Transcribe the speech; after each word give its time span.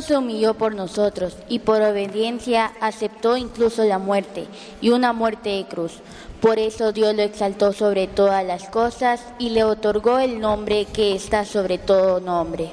Se 0.00 0.16
humilló 0.16 0.54
por 0.54 0.76
nosotros 0.76 1.36
y 1.48 1.58
por 1.58 1.82
obediencia 1.82 2.72
aceptó 2.80 3.36
incluso 3.36 3.84
la 3.84 3.98
muerte 3.98 4.46
y 4.80 4.90
una 4.90 5.12
muerte 5.12 5.50
de 5.50 5.66
cruz. 5.66 5.94
Por 6.40 6.60
eso 6.60 6.92
Dios 6.92 7.14
lo 7.16 7.22
exaltó 7.22 7.72
sobre 7.72 8.06
todas 8.06 8.44
las 8.44 8.68
cosas 8.68 9.20
y 9.40 9.50
le 9.50 9.64
otorgó 9.64 10.20
el 10.20 10.40
nombre 10.40 10.84
que 10.86 11.14
está 11.14 11.44
sobre 11.44 11.78
todo 11.78 12.20
nombre. 12.20 12.70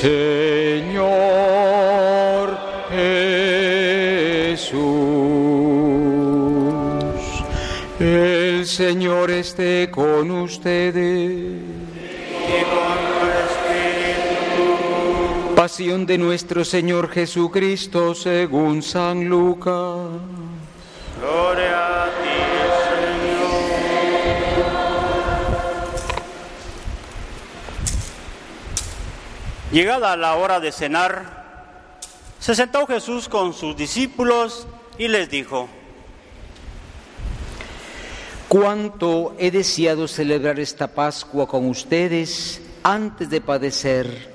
Señor 0.00 1.10
Jesús. 2.90 4.80
El 7.98 8.66
Señor 8.66 9.30
esté 9.30 9.90
con 9.90 10.30
ustedes. 10.30 11.60
Pasión 15.54 16.06
de 16.06 16.16
nuestro 16.16 16.64
Señor 16.64 17.10
Jesucristo 17.10 18.14
según 18.14 18.82
San 18.82 19.28
Lucas. 19.28 20.49
Llegada 29.72 30.16
la 30.16 30.34
hora 30.34 30.58
de 30.58 30.72
cenar, 30.72 31.40
se 32.40 32.56
sentó 32.56 32.88
Jesús 32.88 33.28
con 33.28 33.52
sus 33.52 33.76
discípulos 33.76 34.66
y 34.98 35.06
les 35.06 35.30
dijo, 35.30 35.68
Cuánto 38.48 39.36
he 39.38 39.52
deseado 39.52 40.08
celebrar 40.08 40.58
esta 40.58 40.88
Pascua 40.88 41.46
con 41.46 41.68
ustedes 41.68 42.60
antes 42.82 43.30
de 43.30 43.40
padecer, 43.40 44.34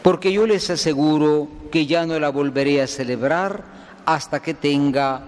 porque 0.00 0.32
yo 0.32 0.46
les 0.46 0.70
aseguro 0.70 1.48
que 1.70 1.84
ya 1.84 2.06
no 2.06 2.18
la 2.18 2.30
volveré 2.30 2.80
a 2.80 2.86
celebrar 2.86 3.64
hasta 4.06 4.40
que 4.40 4.54
tenga 4.54 5.22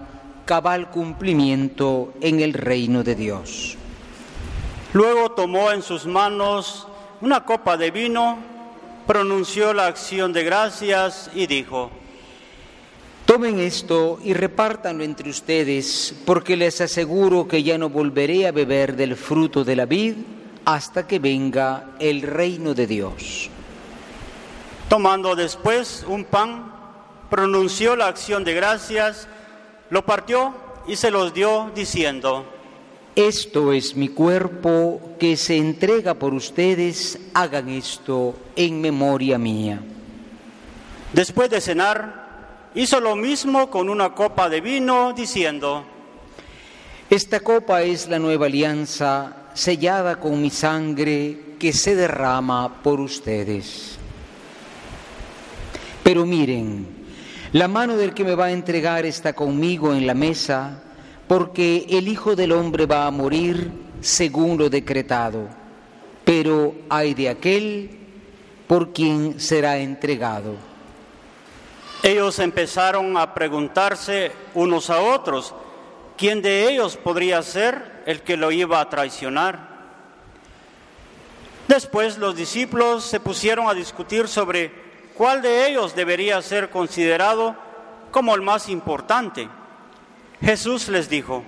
cabal 0.45 0.89
cumplimiento 0.89 2.15
en 2.19 2.39
el 2.39 2.53
reino 2.53 3.03
de 3.03 3.13
Dios. 3.13 3.77
Luego 4.93 5.33
tomó 5.33 5.71
en 5.71 5.83
sus 5.83 6.07
manos 6.07 6.87
una 7.21 7.45
copa 7.45 7.77
de 7.77 7.91
vino, 7.91 8.54
pronunció 9.05 9.73
la 9.73 9.87
acción 9.87 10.33
de 10.33 10.43
gracias 10.43 11.29
y 11.33 11.47
dijo, 11.47 11.91
Tomen 13.25 13.59
esto 13.59 14.19
y 14.23 14.33
repártanlo 14.33 15.03
entre 15.03 15.31
ustedes, 15.31 16.13
porque 16.25 16.55
les 16.55 16.79
aseguro 16.79 17.47
que 17.47 17.63
ya 17.63 17.77
no 17.77 17.89
volveré 17.89 18.45
a 18.45 18.51
beber 18.51 18.95
del 18.95 19.15
fruto 19.15 19.63
de 19.63 19.75
la 19.75 19.87
vid 19.87 20.15
hasta 20.63 21.07
que 21.07 21.17
venga 21.17 21.91
el 21.99 22.21
reino 22.21 22.75
de 22.75 22.85
Dios. 22.85 23.49
Tomando 24.89 25.35
después 25.35 26.05
un 26.07 26.25
pan, 26.25 26.71
pronunció 27.29 27.95
la 27.95 28.07
acción 28.07 28.43
de 28.43 28.53
gracias, 28.53 29.27
lo 29.89 30.05
partió 30.05 30.53
y 30.87 30.95
se 30.95 31.09
los 31.09 31.33
dio 31.33 31.71
diciendo, 31.73 32.45
Esto 33.15 33.71
es 33.71 33.95
mi 33.95 34.09
cuerpo 34.09 35.15
que 35.17 35.37
se 35.37 35.55
entrega 35.55 36.15
por 36.15 36.33
ustedes, 36.33 37.17
hagan 37.33 37.69
esto 37.69 38.35
en 38.57 38.81
memoria 38.81 39.37
mía. 39.37 39.79
Después 41.13 41.49
de 41.49 41.61
cenar, 41.61 42.69
hizo 42.75 42.99
lo 42.99 43.15
mismo 43.15 43.69
con 43.69 43.87
una 43.87 44.13
copa 44.13 44.49
de 44.49 44.59
vino, 44.59 45.13
diciendo, 45.13 45.85
Esta 47.09 47.39
copa 47.39 47.83
es 47.83 48.09
la 48.09 48.19
nueva 48.19 48.47
alianza 48.47 49.45
sellada 49.53 50.19
con 50.19 50.41
mi 50.41 50.49
sangre 50.49 51.55
que 51.57 51.71
se 51.71 51.95
derrama 51.95 52.83
por 52.83 52.99
ustedes. 52.99 53.97
Pero 56.03 56.25
miren, 56.25 56.85
la 57.53 57.69
mano 57.69 57.95
del 57.95 58.13
que 58.13 58.25
me 58.25 58.35
va 58.35 58.47
a 58.47 58.51
entregar 58.51 59.05
está 59.05 59.31
conmigo 59.31 59.93
en 59.93 60.05
la 60.05 60.13
mesa, 60.13 60.83
porque 61.27 61.85
el 61.89 62.07
Hijo 62.07 62.35
del 62.35 62.51
Hombre 62.51 62.85
va 62.85 63.07
a 63.07 63.11
morir 63.11 63.71
según 64.01 64.57
lo 64.57 64.69
decretado. 64.69 65.47
Pero 66.23 66.75
hay 66.89 67.13
de 67.13 67.29
aquel 67.29 67.89
por 68.67 68.93
quien 68.93 69.39
será 69.39 69.77
entregado. 69.77 70.55
Ellos 72.03 72.37
empezaron 72.39 73.17
a 73.17 73.33
preguntarse 73.33 74.31
unos 74.53 74.89
a 74.89 75.01
otros, 75.01 75.55
¿quién 76.17 76.41
de 76.41 76.69
ellos 76.69 76.97
podría 76.97 77.41
ser 77.41 78.03
el 78.05 78.21
que 78.21 78.37
lo 78.37 78.51
iba 78.51 78.79
a 78.79 78.89
traicionar? 78.89 79.75
Después 81.67 82.19
los 82.19 82.35
discípulos 82.35 83.03
se 83.03 83.19
pusieron 83.19 83.67
a 83.67 83.73
discutir 83.73 84.27
sobre 84.27 84.71
cuál 85.15 85.41
de 85.41 85.67
ellos 85.67 85.95
debería 85.95 86.39
ser 86.43 86.69
considerado 86.69 87.55
como 88.11 88.35
el 88.35 88.41
más 88.41 88.69
importante. 88.69 89.49
Jesús 90.45 90.89
les 90.89 91.09
dijo, 91.09 91.41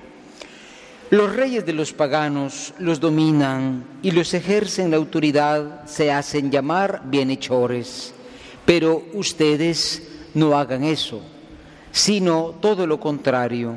Los 1.12 1.36
reyes 1.36 1.64
de 1.68 1.74
los 1.74 1.94
paganos 1.94 2.74
los 2.80 3.00
dominan 3.00 3.86
y 4.02 4.10
los 4.10 4.34
ejercen 4.34 4.90
la 4.90 4.98
autoridad, 4.98 5.86
se 5.86 6.12
hacen 6.12 6.50
llamar 6.50 7.04
bienhechores, 7.06 8.16
pero 8.66 9.04
ustedes 9.14 10.02
no 10.34 10.58
hagan 10.58 10.84
eso, 10.84 11.22
sino 11.92 12.56
todo 12.60 12.88
lo 12.88 13.00
contrario, 13.00 13.76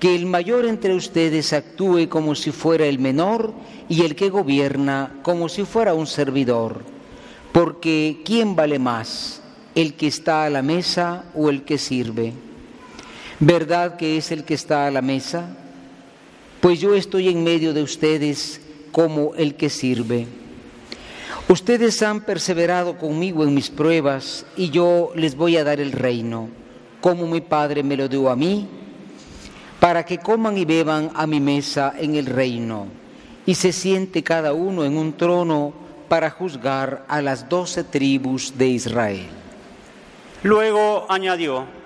que 0.00 0.16
el 0.16 0.26
mayor 0.26 0.66
entre 0.66 0.96
ustedes 0.96 1.52
actúe 1.52 2.08
como 2.08 2.34
si 2.34 2.50
fuera 2.50 2.86
el 2.86 2.98
menor 2.98 3.54
y 3.88 4.02
el 4.02 4.16
que 4.16 4.30
gobierna 4.30 5.20
como 5.22 5.48
si 5.48 5.62
fuera 5.62 5.94
un 5.94 6.08
servidor, 6.08 6.80
porque 7.52 8.20
¿quién 8.24 8.56
vale 8.56 8.80
más, 8.80 9.42
el 9.76 9.94
que 9.94 10.08
está 10.08 10.42
a 10.42 10.50
la 10.50 10.62
mesa 10.62 11.26
o 11.36 11.50
el 11.50 11.62
que 11.62 11.78
sirve? 11.78 12.49
¿Verdad 13.42 13.96
que 13.96 14.18
es 14.18 14.32
el 14.32 14.44
que 14.44 14.52
está 14.52 14.86
a 14.86 14.90
la 14.90 15.00
mesa? 15.00 15.48
Pues 16.60 16.78
yo 16.78 16.94
estoy 16.94 17.30
en 17.30 17.42
medio 17.42 17.72
de 17.72 17.82
ustedes 17.82 18.60
como 18.92 19.34
el 19.34 19.54
que 19.54 19.70
sirve. 19.70 20.26
Ustedes 21.48 22.02
han 22.02 22.20
perseverado 22.20 22.98
conmigo 22.98 23.42
en 23.42 23.54
mis 23.54 23.70
pruebas 23.70 24.44
y 24.58 24.68
yo 24.68 25.12
les 25.14 25.36
voy 25.36 25.56
a 25.56 25.64
dar 25.64 25.80
el 25.80 25.92
reino, 25.92 26.50
como 27.00 27.26
mi 27.26 27.40
Padre 27.40 27.82
me 27.82 27.96
lo 27.96 28.08
dio 28.08 28.28
a 28.28 28.36
mí, 28.36 28.68
para 29.80 30.04
que 30.04 30.18
coman 30.18 30.58
y 30.58 30.66
beban 30.66 31.10
a 31.14 31.26
mi 31.26 31.40
mesa 31.40 31.94
en 31.98 32.16
el 32.16 32.26
reino, 32.26 32.88
y 33.46 33.54
se 33.54 33.72
siente 33.72 34.22
cada 34.22 34.52
uno 34.52 34.84
en 34.84 34.98
un 34.98 35.14
trono 35.14 35.72
para 36.10 36.28
juzgar 36.28 37.06
a 37.08 37.22
las 37.22 37.48
doce 37.48 37.84
tribus 37.84 38.58
de 38.58 38.66
Israel. 38.66 39.26
luego 40.42 41.06
añadió, 41.08 41.79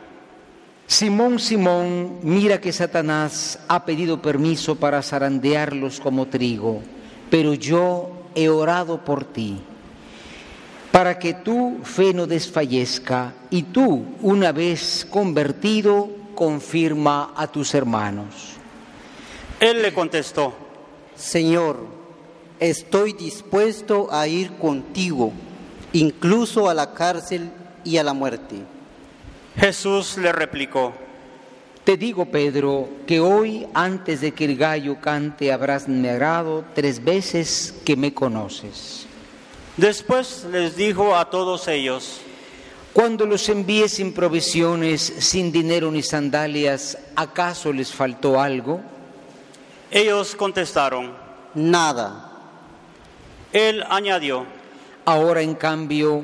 Simón, 0.87 1.39
Simón, 1.39 2.19
mira 2.23 2.61
que 2.61 2.73
Satanás 2.73 3.59
ha 3.69 3.85
pedido 3.85 4.21
permiso 4.21 4.77
para 4.77 5.03
zarandearlos 5.03 5.99
como 5.99 6.27
trigo, 6.27 6.83
pero 7.31 7.55
yo 7.55 8.11
he 8.35 8.49
orado 8.49 9.03
por 9.03 9.25
ti, 9.25 9.59
para 10.93 11.19
que 11.19 11.33
tu 11.35 11.79
fe 11.83 12.13
no 12.13 12.27
desfallezca 12.27 13.33
y 13.51 13.63
tú, 13.63 14.05
una 14.21 14.53
vez 14.53 15.07
convertido, 15.11 16.11
confirma 16.35 17.33
a 17.35 17.47
tus 17.47 17.75
hermanos. 17.75 18.55
Él 19.61 19.81
le 19.81 19.95
contestó, 19.95 20.53
Señor, 21.17 21.79
estoy 22.61 23.15
dispuesto 23.15 24.09
a 24.13 24.29
ir 24.29 24.53
contigo, 24.59 25.33
incluso 25.95 26.69
a 26.69 26.75
la 26.75 26.93
cárcel 26.93 27.51
y 27.85 27.97
a 27.97 28.05
la 28.05 28.13
muerte. 28.13 28.57
Jesús 29.57 30.17
le 30.19 30.33
replicó, 30.33 30.93
Te 31.85 31.97
digo, 31.97 32.27
Pedro, 32.27 32.89
que 33.07 33.21
hoy, 33.21 33.67
antes 33.75 34.21
de 34.21 34.33
que 34.33 34.45
el 34.47 34.57
gallo 34.57 35.01
cante, 35.01 35.53
habrás 35.53 35.87
negado 35.89 36.65
tres 36.75 37.03
veces 37.05 37.75
que 37.85 37.97
me 37.97 38.13
conoces. 38.15 39.07
Después 39.77 40.47
les 40.51 40.77
dijo 40.77 41.17
a 41.17 41.31
todos 41.31 41.69
ellos, 41.69 42.21
Cuando 42.93 43.27
los 43.27 43.49
envié 43.49 43.89
sin 43.89 44.13
provisiones, 44.13 45.01
sin 45.01 45.51
dinero 45.53 45.91
ni 45.91 46.03
sandalias, 46.03 46.97
¿acaso 47.17 47.73
les 47.73 47.93
faltó 47.93 48.41
algo? 48.41 48.81
ellos 49.91 50.35
contestaron, 50.35 51.13
Nada. 51.55 52.33
él 53.53 53.85
añadió, 53.89 54.45
Ahora, 55.05 55.43
en 55.43 55.55
cambio, 55.55 56.23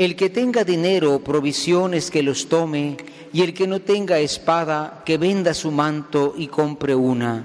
el 0.00 0.16
que 0.16 0.30
tenga 0.30 0.64
dinero 0.64 1.12
o 1.14 1.20
provisiones 1.20 2.10
que 2.10 2.22
los 2.22 2.48
tome, 2.48 2.96
y 3.34 3.42
el 3.42 3.52
que 3.52 3.66
no 3.66 3.82
tenga 3.82 4.18
espada, 4.18 5.02
que 5.04 5.18
venda 5.18 5.52
su 5.52 5.70
manto 5.70 6.32
y 6.38 6.46
compre 6.46 6.94
una. 6.94 7.44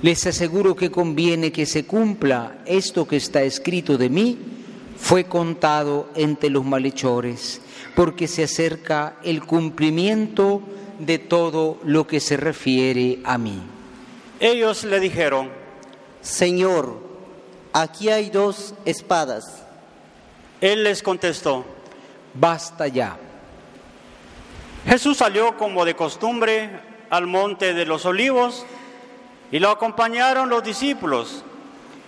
Les 0.00 0.24
aseguro 0.24 0.76
que 0.76 0.92
conviene 0.92 1.50
que 1.50 1.66
se 1.66 1.86
cumpla 1.86 2.58
esto 2.64 3.08
que 3.08 3.16
está 3.16 3.42
escrito 3.42 3.98
de 3.98 4.08
mí, 4.08 4.38
fue 4.96 5.24
contado 5.24 6.08
entre 6.14 6.48
los 6.48 6.64
malhechores, 6.64 7.60
porque 7.96 8.28
se 8.28 8.44
acerca 8.44 9.16
el 9.24 9.44
cumplimiento 9.44 10.62
de 11.00 11.18
todo 11.18 11.80
lo 11.82 12.06
que 12.06 12.20
se 12.20 12.36
refiere 12.36 13.18
a 13.24 13.36
mí. 13.36 13.60
Ellos 14.38 14.84
le 14.84 15.00
dijeron, 15.00 15.50
Señor, 16.22 17.00
aquí 17.72 18.10
hay 18.10 18.30
dos 18.30 18.74
espadas. 18.84 19.64
Él 20.60 20.84
les 20.84 21.02
contestó, 21.02 21.64
Basta 22.34 22.86
ya. 22.88 23.16
Jesús 24.86 25.18
salió 25.18 25.56
como 25.56 25.84
de 25.84 25.94
costumbre 25.94 26.70
al 27.10 27.26
monte 27.26 27.74
de 27.74 27.84
los 27.84 28.06
olivos 28.06 28.64
y 29.50 29.58
lo 29.58 29.70
acompañaron 29.70 30.48
los 30.48 30.62
discípulos. 30.62 31.44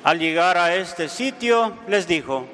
Al 0.04 0.18
llegar 0.18 0.56
a 0.58 0.74
este 0.74 1.08
sitio 1.08 1.74
les 1.88 2.06
dijo, 2.06 2.46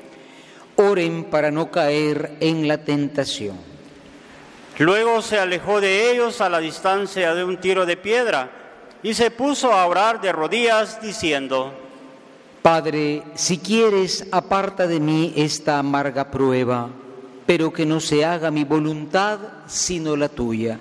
Oren 0.76 1.24
para 1.24 1.50
no 1.50 1.70
caer 1.70 2.36
en 2.40 2.68
la 2.68 2.78
tentación. 2.78 3.58
Luego 4.78 5.22
se 5.22 5.38
alejó 5.38 5.80
de 5.80 6.12
ellos 6.12 6.40
a 6.40 6.48
la 6.48 6.60
distancia 6.60 7.34
de 7.34 7.42
un 7.42 7.56
tiro 7.56 7.84
de 7.84 7.96
piedra 7.96 8.50
y 9.02 9.14
se 9.14 9.30
puso 9.30 9.72
a 9.72 9.86
orar 9.86 10.20
de 10.20 10.30
rodillas 10.30 11.00
diciendo, 11.02 11.72
Padre, 12.62 13.22
si 13.34 13.58
quieres, 13.58 14.26
aparta 14.30 14.86
de 14.86 15.00
mí 15.00 15.32
esta 15.36 15.78
amarga 15.78 16.30
prueba, 16.30 16.90
pero 17.48 17.72
que 17.72 17.86
no 17.86 17.98
se 17.98 18.26
haga 18.26 18.50
mi 18.50 18.64
voluntad 18.64 19.38
sino 19.66 20.16
la 20.16 20.28
tuya. 20.28 20.78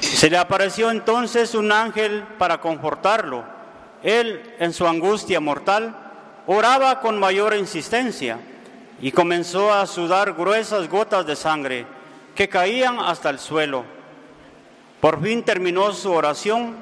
Se 0.00 0.30
le 0.30 0.38
apareció 0.38 0.90
entonces 0.90 1.54
un 1.54 1.70
ángel 1.70 2.24
para 2.38 2.62
confortarlo. 2.62 3.44
Él, 4.02 4.54
en 4.58 4.72
su 4.72 4.86
angustia 4.86 5.38
mortal, 5.38 5.94
oraba 6.46 7.00
con 7.00 7.20
mayor 7.20 7.54
insistencia 7.54 8.40
y 9.02 9.12
comenzó 9.12 9.70
a 9.70 9.86
sudar 9.86 10.32
gruesas 10.32 10.88
gotas 10.88 11.26
de 11.26 11.36
sangre 11.36 11.84
que 12.34 12.48
caían 12.48 12.98
hasta 12.98 13.28
el 13.28 13.38
suelo. 13.38 13.84
Por 14.98 15.22
fin 15.22 15.42
terminó 15.42 15.92
su 15.92 16.10
oración, 16.10 16.74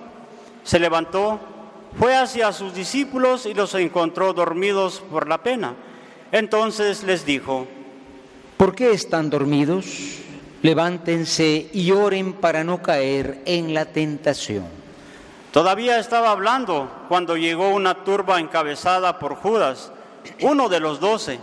se 0.63 0.79
levantó, 0.79 1.41
fue 1.99 2.15
hacia 2.15 2.53
sus 2.53 2.73
discípulos 2.75 3.45
y 3.45 3.55
los 3.55 3.75
encontró 3.75 4.33
dormidos 4.33 5.03
por 5.11 5.27
la 5.27 5.43
pena. 5.43 5.75
Entonces 6.31 7.03
les 7.03 7.27
dijo, 7.27 7.67
¿Por 8.57 8.75
qué 8.75 8.93
están 8.93 9.29
dormidos? 9.29 9.85
Levántense 10.63 11.69
y 11.73 11.91
oren 11.91 12.33
para 12.33 12.65
no 12.65 12.83
caer 12.83 13.43
en 13.45 13.75
la 13.75 13.85
tentación. 13.85 14.65
Todavía 15.53 15.99
estaba 15.99 16.31
hablando 16.31 16.91
cuando 17.09 17.37
llegó 17.37 17.69
una 17.69 18.05
turba 18.05 18.41
encabezada 18.41 19.19
por 19.19 19.37
Judas, 19.37 19.93
uno 20.41 20.69
de 20.69 20.81
los 20.81 21.01
doce, 21.01 21.39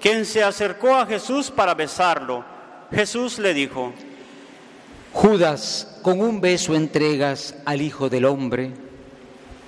quien 0.00 0.24
se 0.24 0.42
acercó 0.42 0.94
a 0.94 1.06
Jesús 1.06 1.50
para 1.50 1.74
besarlo. 1.74 2.44
Jesús 2.90 3.38
le 3.38 3.52
dijo, 3.52 3.92
Judas, 5.12 5.98
con 6.02 6.20
un 6.20 6.40
beso 6.40 6.74
entregas 6.74 7.54
al 7.64 7.82
Hijo 7.82 8.08
del 8.08 8.24
Hombre. 8.24 8.72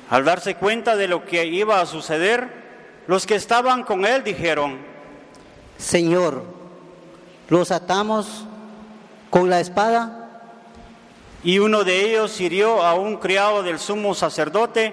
al 0.08 0.24
darse 0.24 0.56
cuenta 0.56 0.96
de 0.96 1.08
lo 1.08 1.24
que 1.24 1.46
iba 1.46 1.80
a 1.80 1.86
suceder, 1.86 2.48
los 3.06 3.26
que 3.26 3.36
estaban 3.36 3.84
con 3.84 4.04
él 4.04 4.24
dijeron, 4.24 4.78
Señor, 5.78 6.59
¿los 7.50 7.70
atamos 7.70 8.46
con 9.28 9.50
la 9.50 9.60
espada? 9.60 10.20
y 11.42 11.58
uno 11.58 11.84
de 11.84 12.04
ellos 12.04 12.40
hirió 12.40 12.82
a 12.82 12.94
un 12.94 13.16
criado 13.16 13.62
del 13.62 13.78
sumo 13.78 14.14
sacerdote 14.14 14.92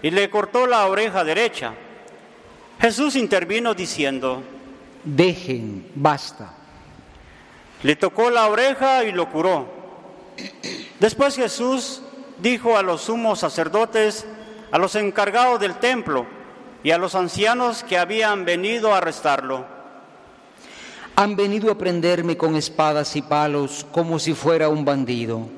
y 0.00 0.10
le 0.10 0.30
cortó 0.30 0.66
la 0.66 0.86
oreja 0.86 1.24
derecha. 1.24 1.74
Jesús 2.80 3.16
intervino 3.16 3.74
diciendo, 3.74 4.42
Dejen, 5.04 5.90
basta. 5.94 6.54
Le 7.82 7.96
tocó 7.96 8.30
la 8.30 8.46
oreja 8.46 9.04
y 9.04 9.12
lo 9.12 9.28
curó. 9.28 9.66
Después 11.00 11.34
Jesús 11.34 12.02
dijo 12.38 12.76
a 12.76 12.82
los 12.82 13.02
sumos 13.02 13.40
sacerdotes, 13.40 14.24
a 14.70 14.78
los 14.78 14.94
encargados 14.94 15.58
del 15.60 15.74
templo 15.74 16.26
y 16.84 16.92
a 16.92 16.98
los 16.98 17.16
ancianos 17.16 17.82
que 17.82 17.98
habían 17.98 18.44
venido 18.44 18.94
a 18.94 18.98
arrestarlo, 18.98 19.66
Han 21.16 21.36
venido 21.36 21.70
a 21.70 21.78
prenderme 21.78 22.36
con 22.36 22.56
espadas 22.56 23.14
y 23.16 23.22
palos 23.22 23.86
como 23.92 24.18
si 24.18 24.34
fuera 24.34 24.68
un 24.68 24.84
bandido. 24.84 25.48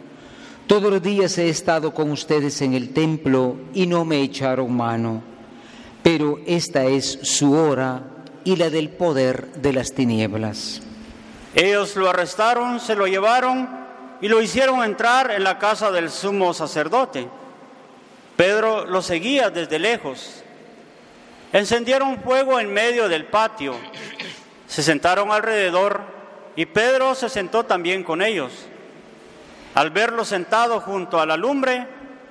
Todos 0.67 0.91
los 0.91 1.03
días 1.03 1.37
he 1.39 1.49
estado 1.49 1.93
con 1.93 2.11
ustedes 2.11 2.63
en 2.63 2.75
el 2.75 2.95
templo 2.95 3.57
y 3.75 3.87
no 3.87 4.05
me 4.05 4.23
echaron 4.23 4.75
mano. 4.75 5.23
Pero 6.03 6.39
esta 6.47 6.85
es 6.85 7.19
su 7.23 7.53
hora 7.53 8.03
y 8.45 8.57
la 8.57 8.71
del 8.71 8.91
poder 8.91 9.53
de 9.55 9.73
las 9.73 9.93
tinieblas. 9.93 10.83
ellos 11.55 11.97
lo 11.97 12.11
arrestaron, 12.11 12.81
se 12.81 12.97
lo 12.97 13.07
llevaron 13.07 13.69
y 14.21 14.29
lo 14.29 14.41
hicieron 14.41 14.83
entrar 14.83 15.31
en 15.31 15.45
la 15.45 15.59
casa 15.59 15.91
del 15.91 16.11
sumo 16.11 16.55
sacerdote. 16.55 17.29
Pedro 18.37 18.85
lo 18.87 19.03
seguía 19.03 19.51
desde 19.51 19.79
lejos. 19.79 20.43
Encendieron 21.53 22.21
fuego 22.21 22.59
en 22.59 22.73
medio 22.73 23.09
del 23.09 23.27
patio, 23.27 23.77
se 24.75 24.83
sentaron 24.83 25.31
alrededor 25.31 26.01
y 26.57 26.67
Pedro 26.67 27.15
se 27.15 27.29
sentó 27.29 27.63
también 27.63 28.03
con 28.03 28.21
ellos. 28.21 28.51
Al 29.73 29.91
verlo 29.91 30.25
sentado 30.25 30.81
junto 30.81 31.21
a 31.21 31.27
la 31.27 31.37
lumbre, 31.37 31.87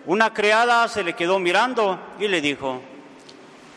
una 0.07 0.33
criada 0.33 0.85
se 0.89 1.05
le 1.05 1.13
quedó 1.13 1.39
mirando 1.39 1.97
y 2.19 2.27
le 2.27 2.41
dijo, 2.41 2.81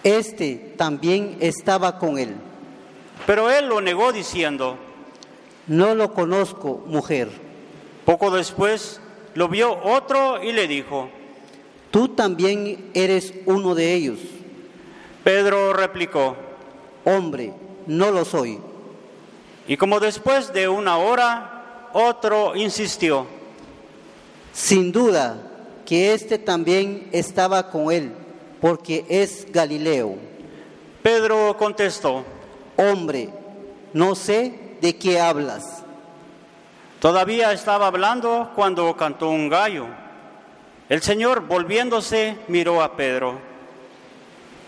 Este 0.02 0.74
también 0.76 1.36
estaba 1.38 2.00
con 2.00 2.18
él. 2.18 2.34
pero 3.24 3.52
él 3.52 3.68
lo 3.68 3.80
negó 3.80 4.10
diciendo, 4.10 4.76
No 5.68 5.94
lo 5.94 6.12
conozco, 6.12 6.82
mujer. 6.86 7.28
poco 8.04 8.32
después 8.32 9.00
lo 9.34 9.46
vio 9.46 9.80
otro 9.84 10.42
y 10.42 10.50
le 10.50 10.66
dijo, 10.66 11.08
Tú 11.92 12.08
también 12.08 12.90
eres 12.94 13.32
uno 13.44 13.76
de 13.76 13.94
ellos. 13.94 14.18
Pedro 15.22 15.72
replicó, 15.72 16.34
Hombre, 17.04 17.52
no 17.86 18.10
lo 18.10 18.24
soy. 18.24 18.58
y 19.68 19.76
como 19.76 19.98
después 20.00 20.52
de 20.52 20.68
una 20.68 20.98
hora, 20.98 21.88
otro 21.92 22.54
insistió, 22.56 23.26
Sin 24.52 24.92
duda 24.92 25.36
que 25.84 26.12
este 26.14 26.38
también 26.38 27.08
estaba 27.12 27.70
con 27.70 27.92
él, 27.92 28.12
porque 28.60 29.04
es 29.08 29.46
Galileo. 29.52 30.16
Pedro 31.02 31.56
contestó, 31.56 32.24
Hombre, 32.76 33.30
no 33.92 34.14
sé 34.14 34.76
de 34.80 34.96
qué 34.96 35.20
hablas. 35.20 35.82
todavía 37.00 37.52
estaba 37.52 37.86
hablando 37.86 38.50
cuando 38.54 38.96
cantó 38.96 39.30
un 39.30 39.48
gallo. 39.48 39.86
El 40.88 41.02
Señor, 41.02 41.46
volviéndose, 41.46 42.36
miró 42.48 42.82
a 42.82 42.96
Pedro. 42.96 43.38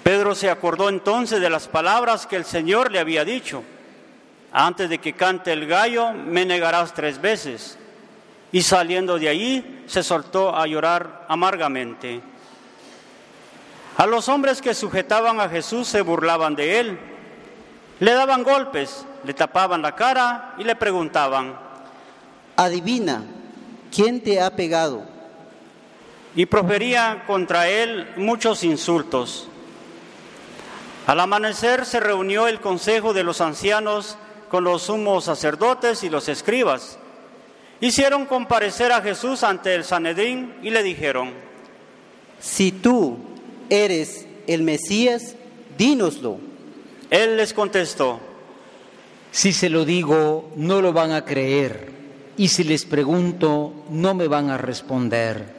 Pedro 0.08 0.34
se 0.34 0.48
acordó 0.48 0.88
entonces 0.88 1.38
de 1.38 1.50
las 1.50 1.68
palabras 1.68 2.26
que 2.26 2.36
el 2.36 2.46
Señor 2.46 2.90
le 2.90 2.98
había 2.98 3.26
dicho. 3.26 3.62
Antes 4.50 4.88
de 4.88 4.96
que 4.96 5.12
cante 5.12 5.52
el 5.52 5.66
gallo, 5.66 6.14
me 6.14 6.46
negarás 6.46 6.94
tres 6.94 7.20
veces. 7.20 7.76
Y 8.50 8.62
saliendo 8.62 9.18
de 9.18 9.28
allí, 9.28 9.82
se 9.86 10.02
soltó 10.02 10.56
a 10.56 10.66
llorar 10.66 11.26
amargamente. 11.28 12.22
A 13.98 14.06
los 14.06 14.30
hombres 14.30 14.62
que 14.62 14.72
sujetaban 14.72 15.40
a 15.40 15.50
Jesús 15.50 15.86
se 15.86 16.00
burlaban 16.00 16.56
de 16.56 16.80
él. 16.80 16.98
Le 18.00 18.14
daban 18.14 18.44
golpes, 18.44 19.04
le 19.24 19.34
tapaban 19.34 19.82
la 19.82 19.94
cara 19.94 20.54
y 20.56 20.64
le 20.64 20.74
preguntaban, 20.74 21.54
Adivina, 22.56 23.24
¿quién 23.94 24.22
te 24.22 24.40
ha 24.40 24.56
pegado? 24.56 25.02
y 26.34 26.46
profería 26.46 27.24
contra 27.26 27.68
él 27.68 28.08
muchos 28.16 28.64
insultos. 28.64 29.48
Al 31.08 31.20
amanecer 31.20 31.86
se 31.86 32.00
reunió 32.00 32.48
el 32.48 32.60
consejo 32.60 33.14
de 33.14 33.24
los 33.24 33.40
ancianos 33.40 34.18
con 34.50 34.62
los 34.62 34.82
sumos 34.82 35.24
sacerdotes 35.24 36.04
y 36.04 36.10
los 36.10 36.28
escribas. 36.28 36.98
Hicieron 37.80 38.26
comparecer 38.26 38.92
a 38.92 39.00
Jesús 39.00 39.42
ante 39.42 39.74
el 39.74 39.84
Sanedrín 39.84 40.56
y 40.62 40.68
le 40.68 40.82
dijeron, 40.82 41.32
Si 42.38 42.72
tú 42.72 43.16
eres 43.70 44.26
el 44.46 44.64
Mesías, 44.64 45.34
dínoslo. 45.78 46.36
Él 47.08 47.38
les 47.38 47.54
contestó, 47.54 48.20
Si 49.30 49.54
se 49.54 49.70
lo 49.70 49.86
digo, 49.86 50.52
no 50.56 50.82
lo 50.82 50.92
van 50.92 51.12
a 51.12 51.24
creer, 51.24 51.90
y 52.36 52.48
si 52.48 52.64
les 52.64 52.84
pregunto, 52.84 53.72
no 53.88 54.12
me 54.12 54.28
van 54.28 54.50
a 54.50 54.58
responder. 54.58 55.56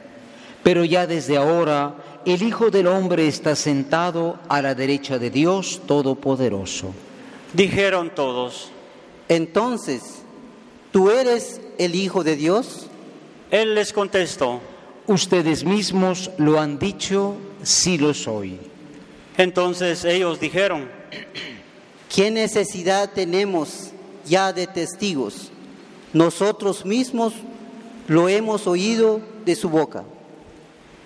Pero 0.62 0.84
ya 0.84 1.08
desde 1.08 1.38
ahora 1.38 1.96
el 2.26 2.42
Hijo 2.42 2.70
del 2.70 2.86
Hombre 2.86 3.26
está 3.26 3.56
sentado 3.56 4.38
a 4.48 4.60
la 4.62 4.74
derecha 4.74 5.18
de 5.18 5.30
Dios 5.30 5.80
Todopoderoso. 5.86 6.92
dijeron 7.52 8.12
todos, 8.14 8.70
Entonces, 9.28 10.22
¿tú 10.92 11.10
eres 11.10 11.60
el 11.78 11.94
Hijo 11.94 12.22
de 12.24 12.36
Dios? 12.36 12.86
Él 13.50 13.74
les 13.74 13.92
contestó. 13.92 14.60
Ustedes 15.06 15.64
mismos 15.64 16.30
lo 16.36 16.60
han 16.60 16.78
dicho, 16.78 17.34
sí 17.62 17.98
lo 17.98 18.14
soy. 18.14 18.58
Entonces 19.36 20.04
ellos 20.04 20.38
dijeron, 20.38 20.88
¿Qué 22.14 22.30
necesidad 22.30 23.10
tenemos 23.12 23.90
ya 24.26 24.52
de 24.52 24.66
testigos? 24.66 25.50
Nosotros 26.12 26.84
mismos 26.84 27.34
lo 28.08 28.28
hemos 28.28 28.66
oído 28.66 29.20
de 29.44 29.54
su 29.54 29.68
boca. 29.68 30.04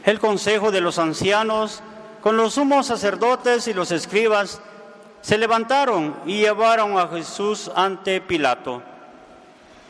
El 0.04 0.20
consejo 0.20 0.70
de 0.70 0.80
los 0.80 0.98
ancianos, 0.98 1.80
con 2.22 2.36
los 2.36 2.54
sumos 2.54 2.86
sacerdotes 2.86 3.66
y 3.68 3.74
los 3.74 3.90
escribas, 3.90 4.60
se 5.22 5.38
levantaron 5.38 6.14
y 6.26 6.40
llevaron 6.40 6.98
a 6.98 7.08
Jesús 7.08 7.70
ante 7.74 8.20
Pilato. 8.20 8.82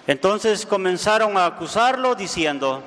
Entonces 0.06 0.64
comenzaron 0.64 1.36
a 1.36 1.46
acusarlo 1.46 2.14
diciendo, 2.14 2.82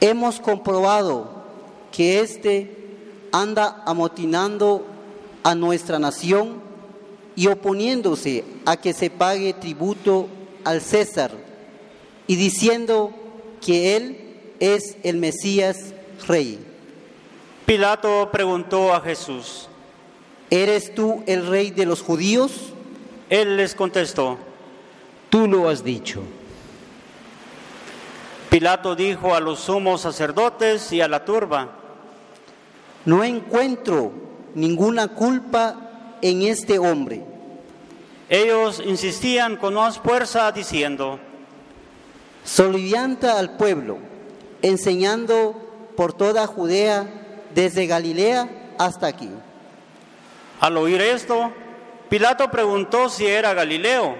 Hemos 0.00 0.38
comprobado 0.38 1.44
que 1.90 2.20
éste 2.20 3.28
anda 3.32 3.82
amotinando 3.86 4.84
a 5.42 5.54
nuestra 5.54 5.98
nación 5.98 6.60
y 7.36 7.46
oponiéndose 7.46 8.44
a 8.66 8.76
que 8.76 8.92
se 8.92 9.08
pague 9.08 9.54
tributo 9.54 10.28
al 10.64 10.82
César 10.82 11.30
y 12.26 12.36
diciendo 12.36 13.12
que 13.62 13.96
él 13.96 14.54
es 14.60 14.98
el 15.02 15.16
Mesías 15.16 15.93
rey. 16.26 16.58
Pilato 17.66 18.30
preguntó 18.30 18.94
a 18.94 19.00
Jesús. 19.00 19.68
¿Eres 20.50 20.94
tú 20.94 21.22
el 21.26 21.46
rey 21.46 21.70
de 21.70 21.86
los 21.86 22.02
judíos? 22.02 22.72
Él 23.30 23.56
les 23.56 23.74
contestó. 23.74 24.38
Tú 25.30 25.48
lo 25.48 25.68
has 25.68 25.82
dicho. 25.82 26.22
Pilato 28.50 28.94
dijo 28.94 29.34
a 29.34 29.40
los 29.40 29.60
sumos 29.60 30.02
sacerdotes 30.02 30.92
y 30.92 31.00
a 31.00 31.08
la 31.08 31.24
turba, 31.24 31.72
No 33.04 33.24
encuentro 33.24 34.12
ninguna 34.54 35.08
culpa 35.08 36.16
en 36.22 36.42
este 36.42 36.78
hombre. 36.78 37.24
ellos 38.28 38.80
insistían 38.84 39.56
con 39.56 39.74
más 39.74 39.98
fuerza 39.98 40.52
diciendo, 40.52 41.18
Solivianta 42.44 43.38
al 43.38 43.56
pueblo, 43.56 43.98
enseñando 44.62 45.63
por 45.96 46.12
toda 46.12 46.46
Judea, 46.46 47.06
desde 47.54 47.86
Galilea 47.86 48.48
hasta 48.78 49.06
aquí. 49.06 49.30
Al 50.60 50.76
oír 50.76 51.00
esto, 51.00 51.52
Pilato 52.08 52.50
preguntó 52.50 53.08
si 53.08 53.26
era 53.26 53.54
Galileo, 53.54 54.16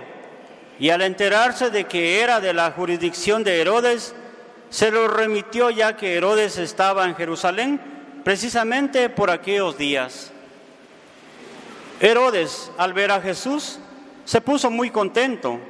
y 0.78 0.90
al 0.90 1.02
enterarse 1.02 1.70
de 1.70 1.84
que 1.84 2.20
era 2.20 2.40
de 2.40 2.52
la 2.52 2.72
jurisdicción 2.72 3.44
de 3.44 3.60
Herodes, 3.60 4.14
se 4.70 4.90
lo 4.90 5.06
remitió 5.06 5.70
ya 5.70 5.96
que 5.96 6.16
Herodes 6.16 6.58
estaba 6.58 7.04
en 7.04 7.14
Jerusalén 7.14 7.80
precisamente 8.24 9.08
por 9.08 9.30
aquellos 9.30 9.78
días. 9.78 10.32
Herodes, 12.00 12.72
al 12.76 12.92
ver 12.92 13.12
a 13.12 13.20
Jesús, 13.20 13.78
se 14.24 14.40
puso 14.40 14.70
muy 14.70 14.90
contento, 14.90 15.60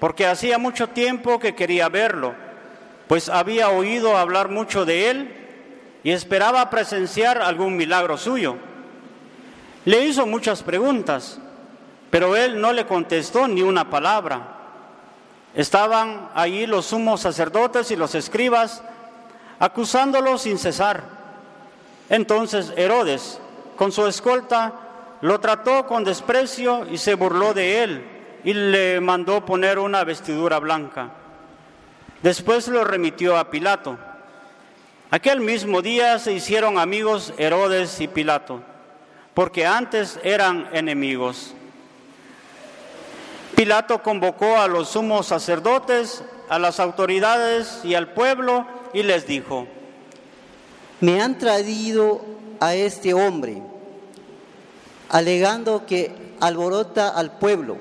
porque 0.00 0.26
hacía 0.26 0.58
mucho 0.58 0.88
tiempo 0.88 1.38
que 1.38 1.54
quería 1.54 1.88
verlo, 1.88 2.34
pues 3.06 3.28
había 3.28 3.68
oído 3.70 4.16
hablar 4.16 4.48
mucho 4.48 4.84
de 4.84 5.10
él 5.10 5.37
y 6.02 6.10
esperaba 6.10 6.70
presenciar 6.70 7.42
algún 7.42 7.76
milagro 7.76 8.16
suyo. 8.16 8.56
Le 9.84 10.04
hizo 10.04 10.26
muchas 10.26 10.62
preguntas, 10.62 11.38
pero 12.10 12.36
él 12.36 12.60
no 12.60 12.72
le 12.72 12.86
contestó 12.86 13.48
ni 13.48 13.62
una 13.62 13.90
palabra. 13.90 14.56
Estaban 15.54 16.28
allí 16.34 16.66
los 16.66 16.86
sumos 16.86 17.20
sacerdotes 17.20 17.90
y 17.90 17.96
los 17.96 18.14
escribas 18.14 18.82
acusándolo 19.58 20.38
sin 20.38 20.58
cesar. 20.58 21.02
Entonces 22.08 22.72
Herodes, 22.76 23.40
con 23.76 23.92
su 23.92 24.06
escolta, 24.06 24.72
lo 25.20 25.40
trató 25.40 25.86
con 25.86 26.04
desprecio 26.04 26.86
y 26.90 26.98
se 26.98 27.14
burló 27.14 27.54
de 27.54 27.82
él 27.82 28.04
y 28.44 28.54
le 28.54 29.00
mandó 29.00 29.44
poner 29.44 29.78
una 29.78 30.04
vestidura 30.04 30.58
blanca. 30.58 31.10
Después 32.22 32.68
lo 32.68 32.84
remitió 32.84 33.36
a 33.36 33.50
Pilato. 33.50 33.98
Aquel 35.10 35.40
mismo 35.40 35.80
día 35.80 36.18
se 36.18 36.34
hicieron 36.34 36.78
amigos 36.78 37.32
Herodes 37.38 37.98
y 38.02 38.08
Pilato, 38.08 38.60
porque 39.32 39.64
antes 39.64 40.20
eran 40.22 40.68
enemigos. 40.74 41.54
Pilato 43.56 44.02
convocó 44.02 44.58
a 44.58 44.68
los 44.68 44.90
sumos 44.90 45.28
sacerdotes, 45.28 46.22
a 46.50 46.58
las 46.58 46.78
autoridades 46.78 47.80
y 47.84 47.94
al 47.94 48.12
pueblo 48.12 48.66
y 48.92 49.02
les 49.02 49.26
dijo, 49.26 49.66
Me 51.00 51.22
han 51.22 51.38
traído 51.38 52.20
a 52.60 52.74
este 52.74 53.14
hombre, 53.14 53.62
alegando 55.08 55.86
que 55.86 56.12
alborota 56.38 57.08
al 57.08 57.38
pueblo, 57.38 57.78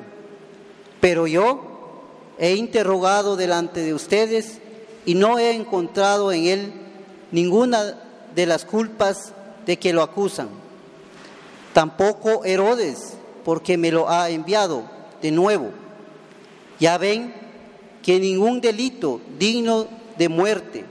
pero 1.01 1.27
yo 1.27 2.31
he 2.39 2.55
interrogado 2.55 3.35
delante 3.35 3.81
de 3.81 3.93
ustedes 3.93 4.61
y 5.05 5.15
no 5.15 5.37
he 5.39 5.51
encontrado 5.51 6.31
en 6.31 6.45
él 6.45 6.86
ninguna 7.31 7.95
de 8.35 8.45
las 8.45 8.65
culpas 8.65 9.33
de 9.65 9.77
que 9.77 9.93
lo 9.93 10.01
acusan. 10.01 10.49
Tampoco 11.73 12.45
Herodes, 12.45 13.17
porque 13.43 13.77
me 13.77 13.91
lo 13.91 14.09
ha 14.09 14.29
enviado 14.29 14.83
de 15.21 15.31
nuevo. 15.31 15.71
Ya 16.79 16.97
ven 16.97 17.33
que 18.03 18.19
ningún 18.19 18.61
delito 18.61 19.21
digno 19.37 19.87
de 20.17 20.29
muerte 20.29 20.85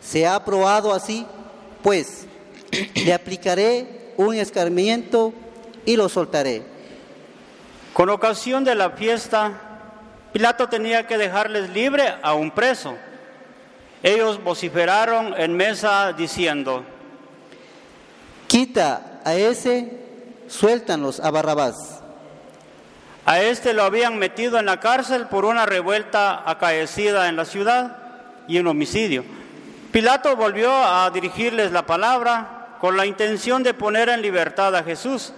se 0.00 0.26
ha 0.26 0.44
probado 0.44 0.92
así, 0.92 1.26
pues 1.82 2.26
le 2.94 3.12
aplicaré 3.12 4.12
un 4.16 4.34
escarmiento 4.34 5.32
y 5.84 5.96
lo 5.96 6.08
soltaré. 6.08 6.62
Con 7.92 8.10
ocasión 8.10 8.64
de 8.64 8.74
la 8.74 8.90
fiesta, 8.90 9.60
Pilato 10.32 10.68
tenía 10.68 11.06
que 11.06 11.18
dejarles 11.18 11.70
libre 11.70 12.14
a 12.22 12.34
un 12.34 12.50
preso. 12.50 12.96
Ellos 14.02 14.42
vociferaron 14.42 15.34
en 15.36 15.56
mesa 15.56 16.12
diciendo, 16.12 16.84
Quita 18.46 19.20
a 19.24 19.34
ese, 19.34 19.90
suéltanos 20.46 21.20
a 21.20 21.30
Barrabás. 21.30 22.00
a 23.26 23.42
este 23.42 23.74
lo 23.74 23.82
habían 23.82 24.18
metido 24.18 24.58
en 24.58 24.66
la 24.66 24.80
cárcel 24.80 25.26
por 25.26 25.44
una 25.44 25.66
revuelta 25.66 26.48
acaecida 26.48 27.28
en 27.28 27.36
la 27.36 27.44
ciudad 27.44 27.96
y 28.46 28.58
un 28.58 28.66
homicidio. 28.68 29.24
Pilato 29.92 30.36
volvió 30.36 30.72
a 30.72 31.10
dirigirles 31.10 31.72
la 31.72 31.84
palabra 31.84 32.76
con 32.80 32.96
la 32.96 33.04
intención 33.04 33.62
de 33.62 33.74
poner 33.74 34.08
en 34.08 34.22
libertad 34.22 34.74
a 34.76 34.82
Jesús, 34.84 35.32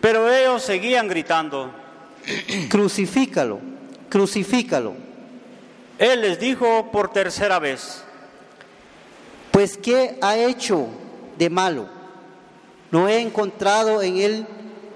pero 0.00 0.32
ellos 0.32 0.62
seguían 0.62 1.08
gritando. 1.08 1.72
Crucifícalo, 2.68 3.60
crucifícalo. 4.08 5.05
Él 5.98 6.20
les 6.20 6.38
dijo 6.38 6.90
por 6.92 7.12
tercera 7.12 7.58
vez, 7.58 8.02
Pues 9.50 9.78
¿qué 9.78 10.18
ha 10.20 10.36
hecho 10.36 10.88
de 11.38 11.48
malo? 11.50 11.88
No 12.90 13.08
he 13.08 13.20
encontrado 13.20 14.02
en 14.02 14.18
él 14.18 14.46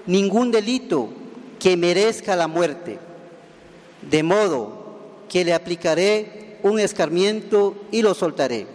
ningún 0.05 0.51
delito 0.51 1.09
que 1.59 1.75
merezca 1.77 2.35
la 2.35 2.47
muerte. 2.47 2.99
De 4.01 4.23
modo 4.23 5.25
que 5.29 5.45
le 5.45 5.53
aplicaré 5.53 6.57
un 6.63 6.79
escarmiento 6.79 7.75
y 7.91 8.01
lo 8.01 8.13
soltaré. 8.13 8.67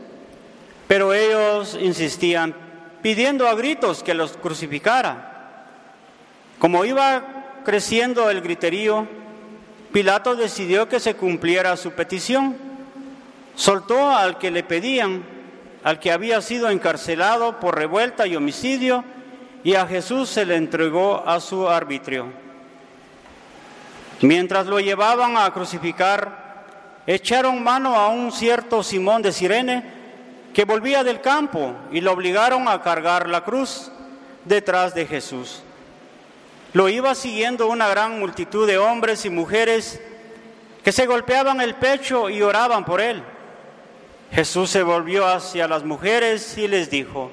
pero 0.86 1.12
ellos 1.12 1.76
insistían, 1.80 2.54
pidiendo 3.02 3.48
a 3.48 3.54
gritos 3.56 4.04
que 4.04 4.14
los 4.14 4.36
crucificara. 4.36 5.66
Como 6.60 6.84
iba 6.84 7.60
creciendo 7.64 8.30
el 8.30 8.40
griterío, 8.40 9.08
Pilato 9.96 10.36
decidió 10.36 10.90
que 10.90 11.00
se 11.00 11.14
cumpliera 11.14 11.74
su 11.74 11.92
petición. 11.92 12.54
Soltó 13.54 14.10
al 14.10 14.36
que 14.36 14.50
le 14.50 14.62
pedían, 14.62 15.24
al 15.82 15.98
que 16.00 16.12
había 16.12 16.42
sido 16.42 16.68
encarcelado 16.68 17.58
por 17.60 17.76
revuelta 17.76 18.26
y 18.26 18.36
homicidio, 18.36 19.04
y 19.64 19.74
a 19.74 19.86
Jesús 19.86 20.28
se 20.28 20.44
le 20.44 20.56
entregó 20.56 21.26
a 21.26 21.40
su 21.40 21.66
arbitrio. 21.66 22.26
Mientras 24.20 24.66
lo 24.66 24.80
llevaban 24.80 25.38
a 25.38 25.50
crucificar, 25.50 26.66
echaron 27.06 27.64
mano 27.64 27.96
a 27.96 28.08
un 28.08 28.32
cierto 28.32 28.82
Simón 28.82 29.22
de 29.22 29.32
Sirene 29.32 29.82
que 30.52 30.66
volvía 30.66 31.04
del 31.04 31.22
campo 31.22 31.74
y 31.90 32.02
lo 32.02 32.12
obligaron 32.12 32.68
a 32.68 32.82
cargar 32.82 33.30
la 33.30 33.44
cruz 33.44 33.90
detrás 34.44 34.94
de 34.94 35.06
Jesús. 35.06 35.62
Lo 36.72 36.88
iba 36.88 37.14
siguiendo 37.14 37.68
una 37.68 37.88
gran 37.88 38.18
multitud 38.18 38.66
de 38.66 38.78
hombres 38.78 39.24
y 39.24 39.30
mujeres 39.30 40.00
que 40.82 40.92
se 40.92 41.06
golpeaban 41.06 41.60
el 41.60 41.74
pecho 41.74 42.30
y 42.30 42.42
oraban 42.42 42.84
por 42.84 43.00
él. 43.00 43.22
Jesús 44.30 44.70
se 44.70 44.82
volvió 44.82 45.26
hacia 45.26 45.68
las 45.68 45.84
mujeres 45.84 46.56
y 46.58 46.68
les 46.68 46.90
dijo, 46.90 47.30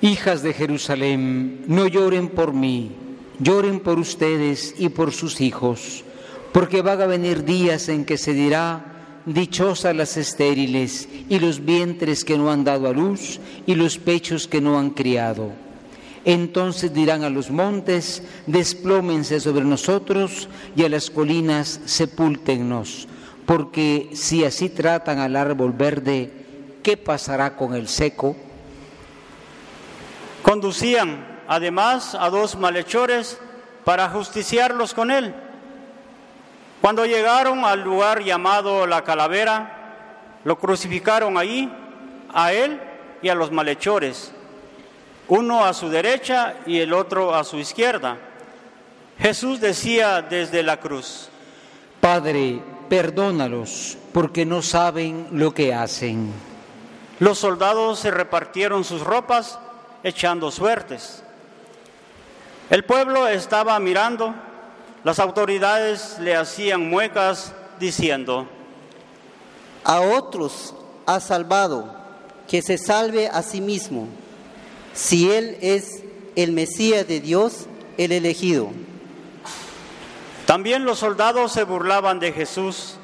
Hijas 0.00 0.42
de 0.42 0.52
Jerusalén, 0.52 1.64
no 1.66 1.86
lloren 1.86 2.28
por 2.28 2.52
mí, 2.52 2.92
lloren 3.38 3.80
por 3.80 3.98
ustedes 3.98 4.74
y 4.78 4.88
por 4.88 5.12
sus 5.12 5.40
hijos, 5.40 6.04
porque 6.52 6.82
van 6.82 7.00
a 7.00 7.06
venir 7.06 7.44
días 7.44 7.88
en 7.88 8.04
que 8.04 8.18
se 8.18 8.32
dirá, 8.32 8.92
dichosas 9.26 9.94
las 9.94 10.16
estériles 10.16 11.08
y 11.28 11.38
los 11.38 11.64
vientres 11.64 12.24
que 12.24 12.36
no 12.36 12.50
han 12.50 12.64
dado 12.64 12.88
a 12.88 12.92
luz 12.92 13.38
y 13.66 13.74
los 13.74 13.98
pechos 13.98 14.48
que 14.48 14.60
no 14.60 14.78
han 14.78 14.90
criado. 14.90 15.52
Entonces 16.24 16.94
dirán 16.94 17.24
a 17.24 17.30
los 17.30 17.50
montes, 17.50 18.22
desplómense 18.46 19.40
sobre 19.40 19.64
nosotros 19.64 20.48
y 20.76 20.84
a 20.84 20.88
las 20.88 21.10
colinas, 21.10 21.80
sepúltennos, 21.84 23.08
porque 23.44 24.10
si 24.14 24.44
así 24.44 24.68
tratan 24.68 25.18
al 25.18 25.34
árbol 25.34 25.72
verde, 25.72 26.32
¿qué 26.82 26.96
pasará 26.96 27.56
con 27.56 27.74
el 27.74 27.88
seco? 27.88 28.36
Conducían 30.42 31.42
además 31.48 32.14
a 32.14 32.30
dos 32.30 32.56
malhechores 32.56 33.38
para 33.84 34.08
justiciarlos 34.08 34.94
con 34.94 35.10
él. 35.10 35.34
Cuando 36.80 37.04
llegaron 37.04 37.64
al 37.64 37.82
lugar 37.82 38.22
llamado 38.22 38.86
la 38.86 39.02
calavera, 39.02 40.40
lo 40.44 40.58
crucificaron 40.58 41.36
ahí, 41.36 41.72
a 42.32 42.52
él 42.52 42.80
y 43.22 43.28
a 43.28 43.34
los 43.34 43.52
malhechores, 43.52 44.32
uno 45.28 45.64
a 45.64 45.72
su 45.72 45.88
derecha 45.88 46.56
y 46.66 46.80
el 46.80 46.92
otro 46.92 47.34
a 47.34 47.44
su 47.44 47.58
izquierda. 47.58 48.18
Jesús 49.18 49.60
decía 49.60 50.22
desde 50.22 50.62
la 50.62 50.78
cruz, 50.78 51.28
Padre, 52.00 52.60
perdónalos, 52.88 53.96
porque 54.12 54.44
no 54.44 54.62
saben 54.62 55.28
lo 55.30 55.54
que 55.54 55.72
hacen. 55.72 56.32
Los 57.20 57.38
soldados 57.38 58.00
se 58.00 58.10
repartieron 58.10 58.82
sus 58.82 59.02
ropas 59.02 59.58
echando 60.02 60.50
suertes. 60.50 61.22
El 62.68 62.84
pueblo 62.84 63.28
estaba 63.28 63.78
mirando, 63.78 64.34
las 65.04 65.20
autoridades 65.20 66.18
le 66.18 66.34
hacían 66.34 66.88
muecas 66.88 67.52
diciendo, 67.78 68.48
A 69.84 70.00
otros 70.00 70.74
ha 71.06 71.20
salvado, 71.20 71.94
que 72.48 72.62
se 72.62 72.78
salve 72.78 73.28
a 73.28 73.42
sí 73.42 73.60
mismo, 73.60 74.08
si 74.94 75.30
Él 75.30 75.56
es 75.60 76.02
el 76.36 76.52
Mesías 76.52 77.06
de 77.06 77.20
Dios, 77.20 77.66
el 77.98 78.12
elegido. 78.12 78.70
También 80.46 80.84
los 80.84 80.98
soldados 80.98 81.52
se 81.52 81.64
burlaban 81.64 82.18
de 82.18 82.32
Jesús 82.32 82.96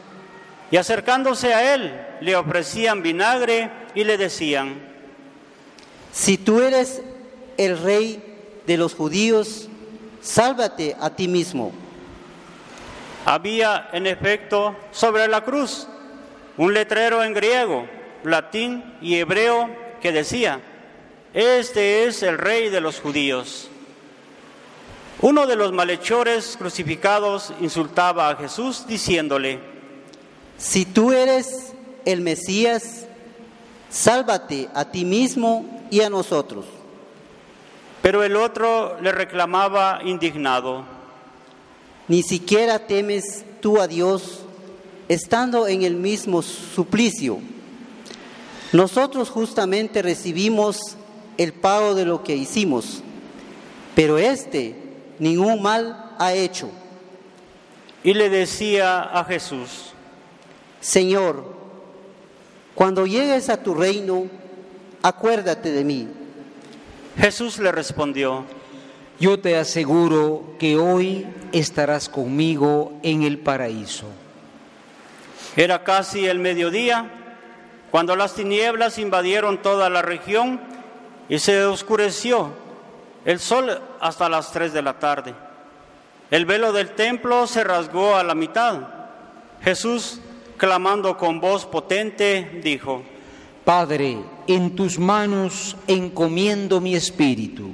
y 0.71 0.77
acercándose 0.77 1.55
a 1.55 1.75
Él 1.75 1.93
le 2.21 2.37
ofrecían 2.37 3.03
vinagre 3.03 3.71
y 3.95 4.05
le 4.05 4.19
decían, 4.19 4.81
Si 6.13 6.37
tú 6.37 6.61
eres 6.61 7.03
el 7.57 7.79
rey 7.79 8.23
de 8.67 8.77
los 8.77 8.95
judíos, 8.95 9.69
sálvate 10.21 10.97
a 11.01 11.11
ti 11.11 11.29
mismo. 11.29 11.73
Había 13.25 13.89
en 13.93 14.07
efecto 14.07 14.77
sobre 14.91 15.29
la 15.29 15.43
cruz 15.43 15.87
un 16.57 16.75
letrero 16.75 17.23
en 17.23 17.35
griego, 17.35 17.87
latín 18.25 18.83
y 19.01 19.17
hebreo 19.17 19.71
que 20.01 20.13
decía, 20.13 20.61
este 21.39 22.05
es 22.05 22.25
el 22.25 22.37
rey 22.37 22.69
de 22.69 22.81
los 22.81 22.99
judíos. 22.99 23.69
Uno 25.21 25.47
de 25.47 25.55
los 25.55 25.71
malhechores 25.73 26.57
crucificados 26.57 27.53
insultaba 27.61 28.29
a 28.29 28.35
Jesús 28.35 28.89
diciéndole, 28.89 29.61
Si 30.57 30.85
tú 30.85 31.13
eres 31.13 31.75
el 32.05 32.23
Mesías, 32.23 33.07
sálvate 33.89 34.69
a 34.75 34.87
ti 34.87 35.05
mismo 35.05 35.87
y 35.93 36.01
a 36.01 36.11
nosotros. 36.11 36.65
pero 38.03 38.25
el 38.25 38.35
otro 38.35 39.01
le 39.01 39.13
reclamaba 39.13 40.01
indignado, 40.05 40.85
Ni 42.09 42.25
siquiera 42.25 42.89
temes 42.89 43.45
tú 43.61 43.81
a 43.81 43.87
Dios 43.87 44.41
estando 45.09 45.69
en 45.69 45.83
el 45.83 45.95
mismo 45.95 46.43
suplicio. 46.43 47.39
Nosotros 48.73 49.31
justamente 49.31 50.03
recibimos 50.03 50.98
el 51.39 51.55
pago 51.55 51.95
de 51.95 52.05
lo 52.05 52.23
que 52.23 52.37
hicimos, 52.37 53.03
pero 53.95 54.19
este 54.19 54.75
ningún 55.19 55.63
mal 55.63 56.15
ha 56.19 56.35
hecho. 56.35 56.69
y 58.05 58.15
le 58.15 58.31
decía 58.31 59.03
a 59.03 59.25
Jesús, 59.25 59.93
Señor, 60.81 61.45
cuando 62.75 63.07
llegues 63.07 63.49
a 63.49 63.63
tu 63.63 63.75
reino, 63.75 64.27
acuérdate 65.03 65.73
de 65.73 65.85
mí. 65.85 66.09
Jesús 67.19 67.59
le 67.59 67.73
respondió, 67.73 68.45
Yo 69.19 69.41
te 69.41 69.57
aseguro 69.57 70.55
que 70.61 70.77
hoy 70.77 71.27
estarás 71.51 72.09
conmigo 72.09 72.99
en 73.03 73.25
el 73.25 73.39
paraíso. 73.39 74.07
Era 75.57 75.83
casi 75.83 76.27
el 76.27 76.39
mediodía 76.39 77.11
cuando 77.91 78.15
las 78.15 78.35
tinieblas 78.35 78.99
invadieron 78.99 79.61
toda 79.61 79.91
la 79.91 80.03
región 80.03 80.61
y 81.29 81.39
se 81.39 81.65
oscureció 81.65 82.51
el 83.25 83.39
sol 83.39 83.81
hasta 84.01 84.29
las 84.29 84.51
tres 84.53 84.73
de 84.73 84.83
la 84.83 84.99
tarde. 84.99 85.35
El 86.31 86.47
velo 86.47 86.73
del 86.73 86.91
templo 86.91 87.47
se 87.47 87.65
rasgó 87.65 88.17
a 88.17 88.23
la 88.23 88.35
mitad. 88.35 88.81
Jesús, 89.63 90.21
clamando 90.57 91.17
con 91.17 91.41
voz 91.41 91.67
potente, 91.67 92.61
dijo, 92.63 93.03
Padre, 93.65 94.19
en 94.47 94.75
tus 94.75 94.99
manos 94.99 95.77
encomiendo 95.87 96.81
mi 96.81 96.95
espíritu. 96.95 97.71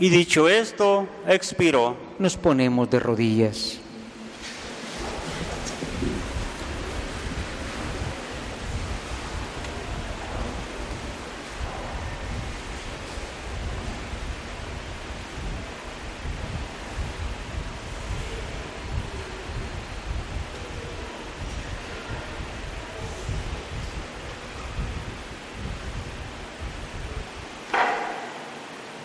y 0.00 0.08
dicho 0.08 0.48
esto, 0.48 1.06
expiró. 1.26 1.96
Nos 2.18 2.36
ponemos 2.36 2.88
de 2.90 3.00
rodillas. 3.00 3.80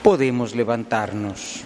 Podemos 0.03 0.53
levantarnos. 0.53 1.63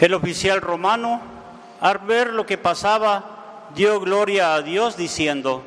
El 0.00 0.12
oficial 0.12 0.60
romano, 0.60 1.22
al 1.80 1.98
ver 2.00 2.34
lo 2.34 2.44
que 2.44 2.58
pasaba, 2.58 3.70
dio 3.74 3.98
gloria 4.00 4.54
a 4.54 4.60
Dios 4.60 4.98
diciendo, 4.98 5.62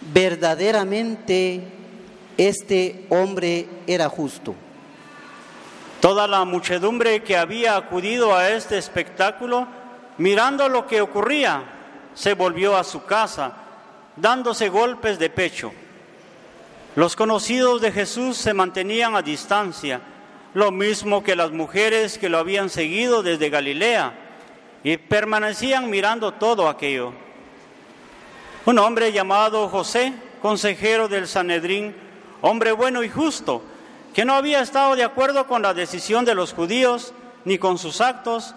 Verdaderamente 0.00 1.60
este 2.38 3.04
hombre 3.10 3.68
era 3.86 4.08
justo. 4.08 4.54
Toda 6.00 6.26
la 6.26 6.44
muchedumbre 6.44 7.22
que 7.22 7.36
había 7.36 7.76
acudido 7.76 8.34
a 8.34 8.48
este 8.48 8.78
espectáculo, 8.78 9.66
mirando 10.16 10.68
lo 10.68 10.86
que 10.86 11.00
ocurría, 11.00 11.77
se 12.18 12.34
volvió 12.34 12.76
a 12.76 12.82
su 12.82 13.04
casa, 13.04 13.52
dándose 14.16 14.68
golpes 14.70 15.20
de 15.20 15.30
pecho. 15.30 15.70
Los 16.96 17.14
conocidos 17.14 17.80
de 17.80 17.92
Jesús 17.92 18.36
se 18.36 18.52
mantenían 18.52 19.14
a 19.14 19.22
distancia, 19.22 20.00
lo 20.52 20.72
mismo 20.72 21.22
que 21.22 21.36
las 21.36 21.52
mujeres 21.52 22.18
que 22.18 22.28
lo 22.28 22.38
habían 22.38 22.70
seguido 22.70 23.22
desde 23.22 23.50
Galilea, 23.50 24.14
y 24.82 24.96
permanecían 24.96 25.88
mirando 25.88 26.34
todo 26.34 26.68
aquello. 26.68 27.12
Un 28.66 28.80
hombre 28.80 29.12
llamado 29.12 29.68
José, 29.68 30.12
consejero 30.42 31.06
del 31.06 31.28
Sanedrín, 31.28 31.94
hombre 32.42 32.72
bueno 32.72 33.04
y 33.04 33.08
justo, 33.08 33.62
que 34.12 34.24
no 34.24 34.34
había 34.34 34.60
estado 34.60 34.96
de 34.96 35.04
acuerdo 35.04 35.46
con 35.46 35.62
la 35.62 35.72
decisión 35.72 36.24
de 36.24 36.34
los 36.34 36.52
judíos 36.52 37.12
ni 37.44 37.58
con 37.58 37.78
sus 37.78 38.00
actos, 38.00 38.56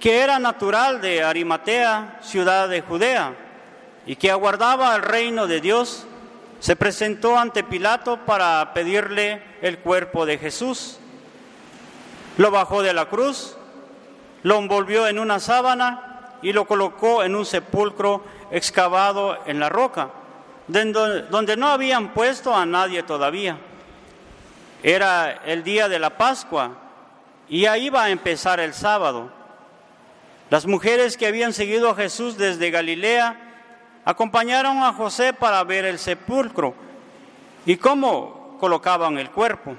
que 0.00 0.20
era 0.20 0.38
natural 0.38 1.00
de 1.00 1.22
Arimatea, 1.24 2.18
ciudad 2.22 2.68
de 2.68 2.82
Judea, 2.82 3.34
y 4.06 4.16
que 4.16 4.30
aguardaba 4.30 4.94
el 4.94 5.02
reino 5.02 5.46
de 5.46 5.60
Dios, 5.60 6.06
se 6.60 6.76
presentó 6.76 7.38
ante 7.38 7.62
Pilato 7.64 8.18
para 8.24 8.72
pedirle 8.74 9.42
el 9.60 9.78
cuerpo 9.78 10.26
de 10.26 10.38
Jesús. 10.38 10.98
Lo 12.36 12.50
bajó 12.50 12.82
de 12.82 12.92
la 12.92 13.06
cruz, 13.06 13.56
lo 14.42 14.58
envolvió 14.58 15.08
en 15.08 15.18
una 15.18 15.40
sábana 15.40 16.36
y 16.42 16.52
lo 16.52 16.66
colocó 16.66 17.22
en 17.24 17.34
un 17.34 17.44
sepulcro 17.44 18.24
excavado 18.50 19.38
en 19.46 19.58
la 19.58 19.68
roca, 19.68 20.10
donde 20.68 21.56
no 21.56 21.68
habían 21.68 22.14
puesto 22.14 22.54
a 22.54 22.64
nadie 22.64 23.02
todavía. 23.02 23.58
Era 24.82 25.42
el 25.44 25.64
día 25.64 25.88
de 25.88 25.98
la 25.98 26.16
Pascua 26.16 26.70
y 27.48 27.66
ahí 27.66 27.86
iba 27.86 28.04
a 28.04 28.10
empezar 28.10 28.60
el 28.60 28.72
sábado. 28.72 29.37
Las 30.50 30.66
mujeres 30.66 31.16
que 31.16 31.26
habían 31.26 31.52
seguido 31.52 31.90
a 31.90 31.94
Jesús 31.94 32.38
desde 32.38 32.70
Galilea 32.70 33.36
acompañaron 34.04 34.78
a 34.82 34.94
José 34.94 35.34
para 35.34 35.62
ver 35.64 35.84
el 35.84 35.98
sepulcro 35.98 36.74
y 37.66 37.76
cómo 37.76 38.56
colocaban 38.58 39.18
el 39.18 39.30
cuerpo. 39.30 39.76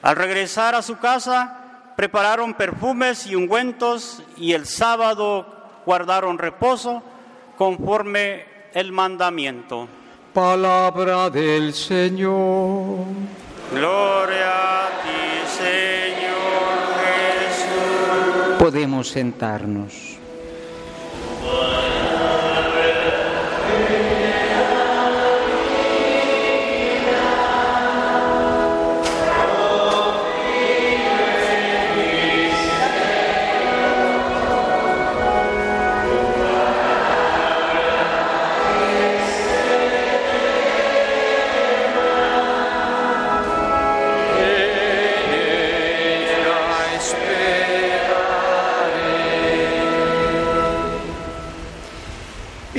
Al 0.00 0.16
regresar 0.16 0.74
a 0.74 0.82
su 0.82 0.96
casa, 0.98 1.92
prepararon 1.96 2.54
perfumes 2.54 3.26
y 3.26 3.34
ungüentos 3.34 4.22
y 4.38 4.52
el 4.54 4.64
sábado 4.64 5.44
guardaron 5.84 6.38
reposo 6.38 7.02
conforme 7.58 8.46
el 8.72 8.92
mandamiento. 8.92 9.88
Palabra 10.32 11.28
del 11.28 11.74
Señor. 11.74 13.04
Gloria 13.72 14.86
a 14.86 14.88
ti, 15.02 15.58
Señor. 15.58 16.17
Podemos 18.58 19.08
sentarnos. 19.08 20.18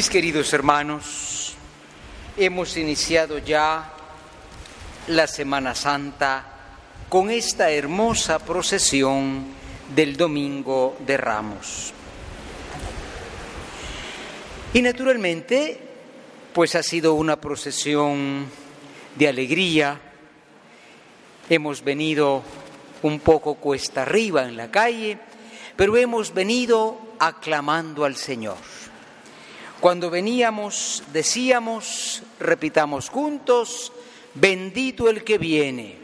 Queridos 0.10 0.54
hermanos, 0.54 1.54
hemos 2.36 2.76
iniciado 2.78 3.38
ya 3.38 3.94
la 5.06 5.28
Semana 5.28 5.76
Santa 5.76 6.46
con 7.08 7.30
esta 7.30 7.70
hermosa 7.70 8.40
procesión 8.40 9.46
del 9.96 10.18
Domingo 10.18 10.98
de 11.06 11.16
Ramos. 11.16 11.94
Y 14.74 14.82
naturalmente, 14.82 15.80
pues 16.54 16.74
ha 16.74 16.82
sido 16.82 17.14
una 17.14 17.40
procesión 17.40 18.48
de 19.16 19.28
alegría. 19.28 20.02
Hemos 21.52 21.84
venido 21.84 22.42
un 23.04 23.20
poco 23.20 23.56
cuesta 23.56 24.02
arriba 24.02 24.46
en 24.46 24.58
la 24.58 24.72
calle, 24.72 25.20
pero 25.76 25.96
hemos 25.98 26.34
venido 26.34 27.00
aclamando 27.20 28.06
al 28.06 28.16
Señor. 28.16 28.58
Cuando 29.80 30.10
veníamos 30.10 31.04
decíamos, 31.14 32.22
repitamos 32.40 33.08
juntos, 33.10 33.94
bendito 34.34 35.10
el 35.10 35.24
que 35.24 35.38
viene, 35.38 35.96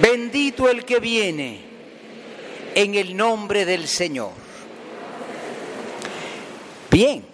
bendito 0.00 0.68
el 0.68 0.84
que 0.84 1.00
viene 1.00 1.60
en 2.74 2.94
el 2.94 3.16
nombre 3.16 3.64
del 3.64 3.88
Señor. 3.88 4.30
Bien, 6.92 7.24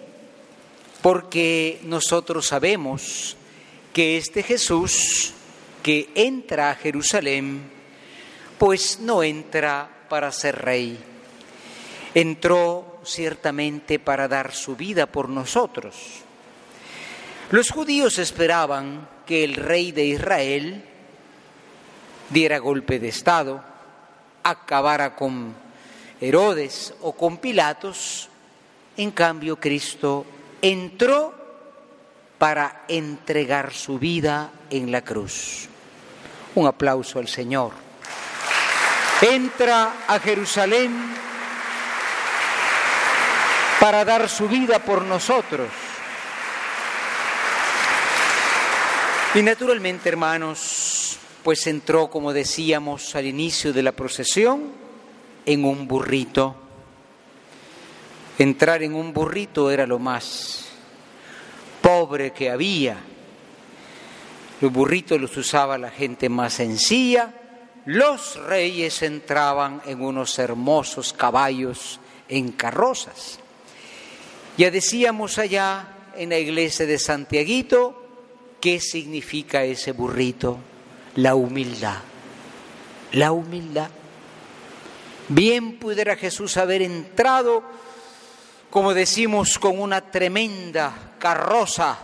porque 1.01 1.79
nosotros 1.83 2.47
sabemos 2.47 3.37
que 3.93 4.17
este 4.17 4.41
Jesús 4.41 5.33
que 5.83 6.09
entra 6.15 6.71
a 6.71 6.75
Jerusalén, 6.75 7.61
pues 8.57 8.99
no 8.99 9.23
entra 9.23 9.89
para 10.09 10.31
ser 10.31 10.63
rey, 10.63 10.97
entró 12.13 12.96
ciertamente 13.07 13.99
para 13.99 14.27
dar 14.27 14.53
su 14.53 14.75
vida 14.75 15.05
por 15.05 15.29
nosotros. 15.29 15.95
Los 17.49 17.69
judíos 17.71 18.19
esperaban 18.19 19.07
que 19.25 19.43
el 19.43 19.55
rey 19.55 19.91
de 19.91 20.05
Israel 20.05 20.83
diera 22.29 22.57
golpe 22.57 22.99
de 22.99 23.07
Estado, 23.07 23.63
acabara 24.43 25.15
con 25.15 25.55
Herodes 26.19 26.93
o 27.01 27.13
con 27.13 27.37
Pilatos, 27.37 28.29
en 28.97 29.11
cambio 29.11 29.59
Cristo 29.59 30.25
entró 30.61 31.33
para 32.37 32.83
entregar 32.87 33.73
su 33.73 33.97
vida 33.97 34.51
en 34.69 34.91
la 34.91 35.03
cruz. 35.03 35.67
Un 36.55 36.67
aplauso 36.67 37.19
al 37.19 37.27
Señor. 37.27 37.71
Entra 39.21 40.05
a 40.07 40.19
Jerusalén 40.19 40.91
para 43.79 44.03
dar 44.03 44.27
su 44.29 44.47
vida 44.47 44.79
por 44.79 45.03
nosotros. 45.03 45.69
Y 49.35 49.41
naturalmente, 49.43 50.09
hermanos, 50.09 51.19
pues 51.43 51.67
entró, 51.67 52.09
como 52.09 52.33
decíamos 52.33 53.15
al 53.15 53.25
inicio 53.25 53.71
de 53.71 53.83
la 53.83 53.91
procesión, 53.91 54.71
en 55.45 55.63
un 55.63 55.87
burrito. 55.87 56.55
Entrar 58.37 58.83
en 58.83 58.95
un 58.95 59.13
burrito 59.13 59.69
era 59.71 59.85
lo 59.85 59.99
más 59.99 60.69
pobre 61.81 62.31
que 62.31 62.49
había. 62.49 62.97
Los 64.59 64.71
burritos 64.71 65.21
los 65.21 65.37
usaba 65.37 65.77
la 65.77 65.91
gente 65.91 66.29
más 66.29 66.53
sencilla. 66.53 67.33
Los 67.85 68.35
reyes 68.43 69.01
entraban 69.03 69.81
en 69.85 70.01
unos 70.01 70.37
hermosos 70.39 71.13
caballos 71.13 71.99
en 72.27 72.51
carrozas. 72.51 73.39
Ya 74.57 74.71
decíamos 74.71 75.37
allá 75.37 75.87
en 76.15 76.29
la 76.29 76.39
iglesia 76.39 76.87
de 76.87 76.97
Santiaguito 76.97 78.03
qué 78.59 78.79
significa 78.79 79.63
ese 79.63 79.91
burrito, 79.91 80.57
la 81.15 81.35
humildad, 81.35 81.99
la 83.11 83.31
humildad. 83.31 83.89
Bien 85.29 85.77
pudiera 85.77 86.15
Jesús 86.15 86.57
haber 86.57 86.81
entrado, 86.81 87.61
como 88.71 88.95
decimos, 88.95 89.59
con 89.59 89.79
una 89.79 90.01
tremenda 90.09 91.13
carroza 91.19 91.99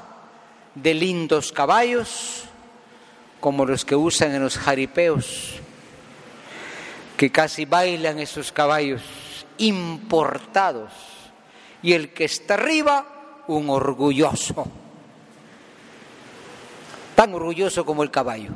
de 0.75 0.93
lindos 0.93 1.51
caballos, 1.51 2.43
como 3.39 3.65
los 3.65 3.83
que 3.83 3.95
usan 3.95 4.35
en 4.35 4.43
los 4.43 4.59
jaripeos, 4.59 5.55
que 7.17 7.31
casi 7.31 7.65
bailan 7.65 8.19
esos 8.19 8.51
caballos 8.51 9.01
importados 9.57 11.12
y 11.83 11.93
el 11.93 12.13
que 12.13 12.23
está 12.23 12.55
arriba, 12.55 13.43
un 13.47 13.69
orgulloso. 13.69 14.65
Tan 17.13 17.33
orgulloso 17.33 17.85
como 17.85 18.01
el 18.01 18.09
caballo. 18.09 18.51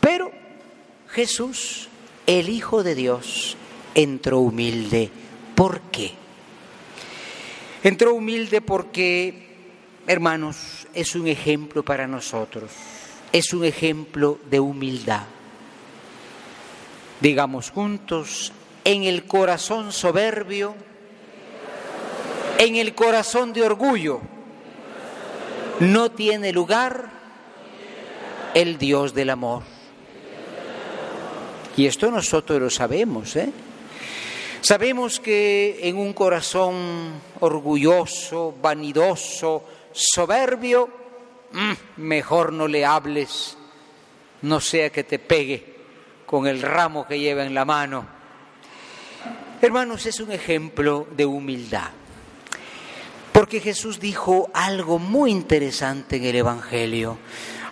Pero 0.00 0.30
Jesús, 1.08 1.88
el 2.26 2.48
Hijo 2.48 2.82
de 2.82 2.94
Dios, 2.96 3.56
entró 3.94 4.40
humilde. 4.40 5.10
¿Por 5.54 5.80
qué? 5.92 6.12
Entró 7.84 8.14
humilde 8.14 8.60
porque, 8.60 9.56
hermanos, 10.06 10.88
es 10.92 11.14
un 11.14 11.28
ejemplo 11.28 11.84
para 11.84 12.06
nosotros. 12.06 12.72
Es 13.32 13.54
un 13.54 13.64
ejemplo 13.64 14.40
de 14.50 14.58
humildad. 14.58 15.22
Digamos 17.20 17.70
juntos, 17.70 18.52
en 18.82 19.04
el 19.04 19.24
corazón 19.24 19.92
soberbio, 19.92 20.74
en 22.60 22.76
el 22.76 22.94
corazón 22.94 23.54
de 23.54 23.62
orgullo 23.62 24.20
no 25.80 26.10
tiene 26.10 26.52
lugar 26.52 27.10
el 28.52 28.76
Dios 28.76 29.14
del 29.14 29.30
amor. 29.30 29.62
Y 31.74 31.86
esto 31.86 32.10
nosotros 32.10 32.60
lo 32.60 32.68
sabemos, 32.68 33.34
¿eh? 33.36 33.50
Sabemos 34.60 35.20
que 35.20 35.78
en 35.88 35.96
un 35.96 36.12
corazón 36.12 37.22
orgulloso, 37.40 38.54
vanidoso, 38.60 39.64
soberbio, 39.90 40.90
mm, 41.52 42.02
mejor 42.02 42.52
no 42.52 42.68
le 42.68 42.84
hables, 42.84 43.56
no 44.42 44.60
sea 44.60 44.90
que 44.90 45.04
te 45.04 45.18
pegue 45.18 45.76
con 46.26 46.46
el 46.46 46.60
ramo 46.60 47.06
que 47.06 47.18
lleva 47.18 47.42
en 47.42 47.54
la 47.54 47.64
mano. 47.64 48.06
Hermanos, 49.62 50.04
es 50.04 50.20
un 50.20 50.30
ejemplo 50.30 51.06
de 51.16 51.24
humildad. 51.24 51.99
Porque 53.50 53.62
Jesús 53.74 53.98
dijo 53.98 54.48
algo 54.54 55.00
muy 55.00 55.32
interesante 55.32 56.18
en 56.18 56.24
el 56.24 56.36
Evangelio. 56.36 57.18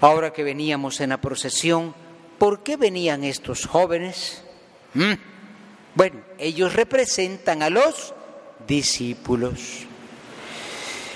Ahora 0.01 0.33
que 0.33 0.43
veníamos 0.43 1.01
en 1.01 1.11
la 1.11 1.21
procesión, 1.21 1.95
¿por 2.37 2.65
qué 2.65 2.77
venían 2.77 3.23
estos 3.23 3.65
jóvenes? 3.65 4.43
¿Mm? 4.95 5.13
Bueno, 5.95 6.21
ellos 6.37 6.73
representan 6.73 7.63
a 7.63 7.71
los 7.71 8.13
discípulos. 8.67 9.87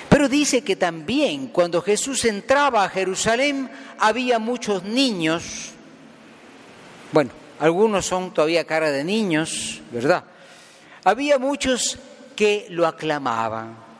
Pero 0.09 0.29
dice 0.29 0.62
que 0.62 0.77
también 0.77 1.48
cuando 1.48 1.83
Jesús 1.83 2.25
entraba 2.25 2.85
a 2.85 2.88
Jerusalén 2.88 3.68
había 3.98 4.38
muchos 4.38 4.85
niños. 4.85 5.72
Bueno, 7.11 7.33
algunos 7.59 8.07
son 8.07 8.33
todavía 8.33 8.64
cara 8.64 8.92
de 8.92 9.03
niños, 9.03 9.81
¿verdad? 9.90 10.22
Había 11.03 11.40
muchos 11.40 11.98
que 12.37 12.66
lo 12.70 12.87
aclamaban. 12.87 13.90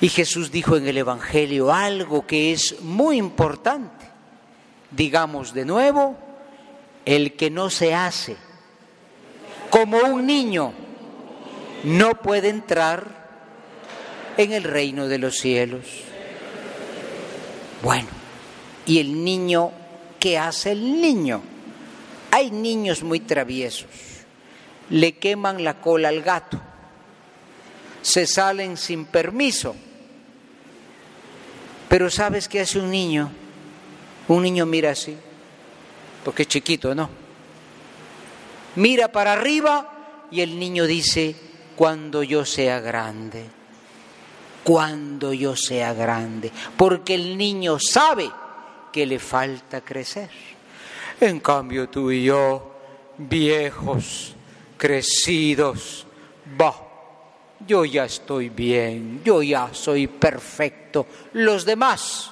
Y 0.00 0.08
Jesús 0.08 0.50
dijo 0.50 0.76
en 0.76 0.86
el 0.86 0.98
Evangelio 0.98 1.72
algo 1.72 2.26
que 2.26 2.52
es 2.52 2.80
muy 2.80 3.16
importante. 3.16 4.06
Digamos 4.90 5.52
de 5.52 5.64
nuevo, 5.64 6.16
el 7.04 7.34
que 7.34 7.50
no 7.50 7.70
se 7.70 7.94
hace 7.94 8.36
como 9.70 9.98
un 9.98 10.26
niño 10.26 10.72
no 11.84 12.14
puede 12.14 12.48
entrar 12.48 13.18
en 14.36 14.52
el 14.52 14.64
reino 14.64 15.08
de 15.08 15.18
los 15.18 15.36
cielos. 15.36 15.84
Bueno, 17.82 18.08
¿y 18.86 18.98
el 18.98 19.24
niño 19.24 19.72
qué 20.18 20.38
hace 20.38 20.72
el 20.72 21.00
niño? 21.00 21.42
Hay 22.30 22.50
niños 22.50 23.02
muy 23.02 23.20
traviesos, 23.20 23.88
le 24.90 25.16
queman 25.16 25.64
la 25.64 25.80
cola 25.80 26.08
al 26.08 26.22
gato, 26.22 26.60
se 28.08 28.26
salen 28.26 28.78
sin 28.78 29.04
permiso. 29.04 29.76
Pero 31.90 32.08
¿sabes 32.08 32.48
qué 32.48 32.60
hace 32.60 32.78
un 32.78 32.90
niño? 32.90 33.30
Un 34.28 34.44
niño 34.44 34.64
mira 34.64 34.92
así, 34.92 35.14
porque 36.24 36.42
es 36.44 36.48
chiquito, 36.48 36.94
¿no? 36.94 37.10
Mira 38.76 39.12
para 39.12 39.34
arriba 39.34 40.26
y 40.30 40.40
el 40.40 40.58
niño 40.58 40.86
dice, 40.86 41.36
cuando 41.76 42.22
yo 42.22 42.46
sea 42.46 42.80
grande, 42.80 43.44
cuando 44.64 45.34
yo 45.34 45.54
sea 45.54 45.92
grande, 45.92 46.50
porque 46.78 47.14
el 47.14 47.36
niño 47.36 47.78
sabe 47.78 48.30
que 48.90 49.04
le 49.04 49.18
falta 49.18 49.82
crecer. 49.82 50.30
En 51.20 51.40
cambio 51.40 51.90
tú 51.90 52.10
y 52.10 52.24
yo, 52.24 52.74
viejos, 53.18 54.34
crecidos, 54.78 56.06
bah, 56.56 56.87
yo 57.66 57.84
ya 57.84 58.04
estoy 58.04 58.48
bien, 58.48 59.22
yo 59.24 59.42
ya 59.42 59.70
soy 59.72 60.06
perfecto. 60.06 61.06
Los 61.32 61.64
demás, 61.64 62.30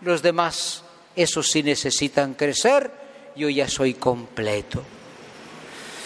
los 0.00 0.22
demás, 0.22 0.82
esos 1.14 1.50
sí 1.50 1.62
necesitan 1.62 2.34
crecer, 2.34 2.90
yo 3.36 3.48
ya 3.48 3.68
soy 3.68 3.94
completo. 3.94 4.82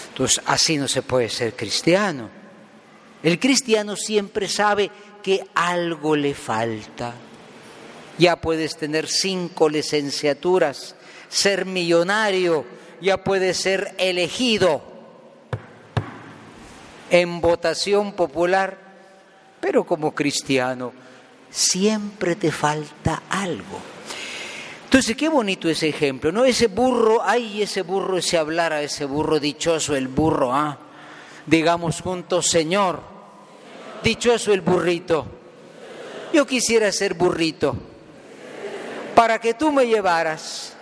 Entonces, 0.09 0.43
así 0.47 0.77
no 0.77 0.89
se 0.89 1.03
puede 1.03 1.29
ser 1.29 1.55
cristiano. 1.55 2.29
El 3.23 3.39
cristiano 3.39 3.97
siempre 3.97 4.49
sabe 4.49 4.91
que 5.23 5.45
algo 5.55 6.17
le 6.17 6.35
falta. 6.35 7.15
Ya 8.19 8.37
puedes 8.37 8.77
tener 8.77 9.09
cinco 9.09 9.69
licenciaturas, 9.69 10.95
ser 11.29 11.65
millonario, 11.65 12.65
ya 13.01 13.25
puedes 13.25 13.57
ser 13.57 13.95
elegido 13.99 14.90
en 17.11 17.41
votación 17.41 18.13
popular, 18.13 18.79
pero 19.61 19.85
como 19.85 20.15
cristiano 20.15 20.93
siempre 21.51 22.37
te 22.37 22.53
falta 22.53 23.25
algo. 23.29 23.81
Entonces, 24.85 25.17
qué 25.17 25.29
bonito 25.29 25.69
ese 25.69 25.89
ejemplo, 25.89 26.33
¿no? 26.33 26.45
Ese 26.45 26.67
burro, 26.69 27.23
ay, 27.23 27.63
ese 27.63 27.83
burro, 27.83 28.19
ese 28.19 28.39
hablar 28.39 28.73
a 28.73 28.83
ese 28.83 29.05
burro 29.05 29.39
dichoso, 29.39 29.95
el 29.95 30.09
burro, 30.09 30.53
¿ah? 30.53 30.79
Digamos 31.47 32.01
juntos, 32.01 32.49
Señor, 32.49 33.01
dichoso 34.03 34.53
el 34.53 34.63
burrito. 34.63 35.27
Yo 36.33 36.47
quisiera 36.47 36.91
ser 36.93 37.15
burrito 37.15 37.77
para 39.15 39.41
que 39.41 39.55
tú 39.55 39.73
me 39.73 39.87
llevaras 39.87 40.75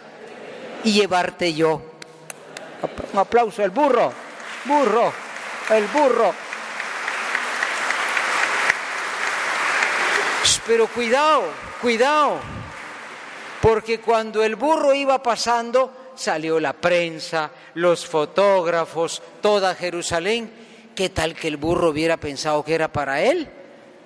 y 0.85 0.93
llevarte 0.93 1.53
yo. 1.55 1.83
Un 3.13 3.19
aplauso 3.19 3.63
al 3.63 3.71
burro, 3.71 4.13
burro, 4.65 5.13
el 5.71 5.87
burro. 5.89 6.35
Pero 10.67 10.87
cuidado, 10.89 11.45
cuidado, 11.81 12.41
porque 13.63 14.01
cuando 14.01 14.43
el 14.43 14.55
burro 14.55 14.93
iba 14.93 15.23
pasando, 15.23 16.13
salió 16.15 16.61
la 16.61 16.75
prensa, 16.75 17.51
los 17.75 18.07
fotógrafos, 18.07 19.23
toda 19.41 19.75
Jerusalén. 19.75 20.53
¿Qué 20.95 21.09
tal 21.09 21.35
que 21.35 21.49
el 21.49 21.57
burro 21.57 21.89
hubiera 21.89 22.19
pensado 22.19 22.63
que 22.63 22.75
era 22.75 22.89
para 22.89 23.23
él? 23.23 23.49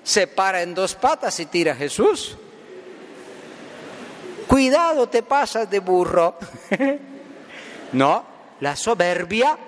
Se 0.05 0.29
para 0.29 0.63
en 0.63 0.73
dos 0.73 0.95
patas 0.95 1.41
y 1.41 1.47
tira 1.47 1.73
a 1.73 1.77
Jesús. 1.77 2.37
Cuidado, 4.47 5.09
te 5.09 5.25
pasas 5.25 5.69
de 5.69 5.81
burro. 5.81 6.37
no, 7.93 8.25
la 8.61 8.77
soberbia 8.77 9.59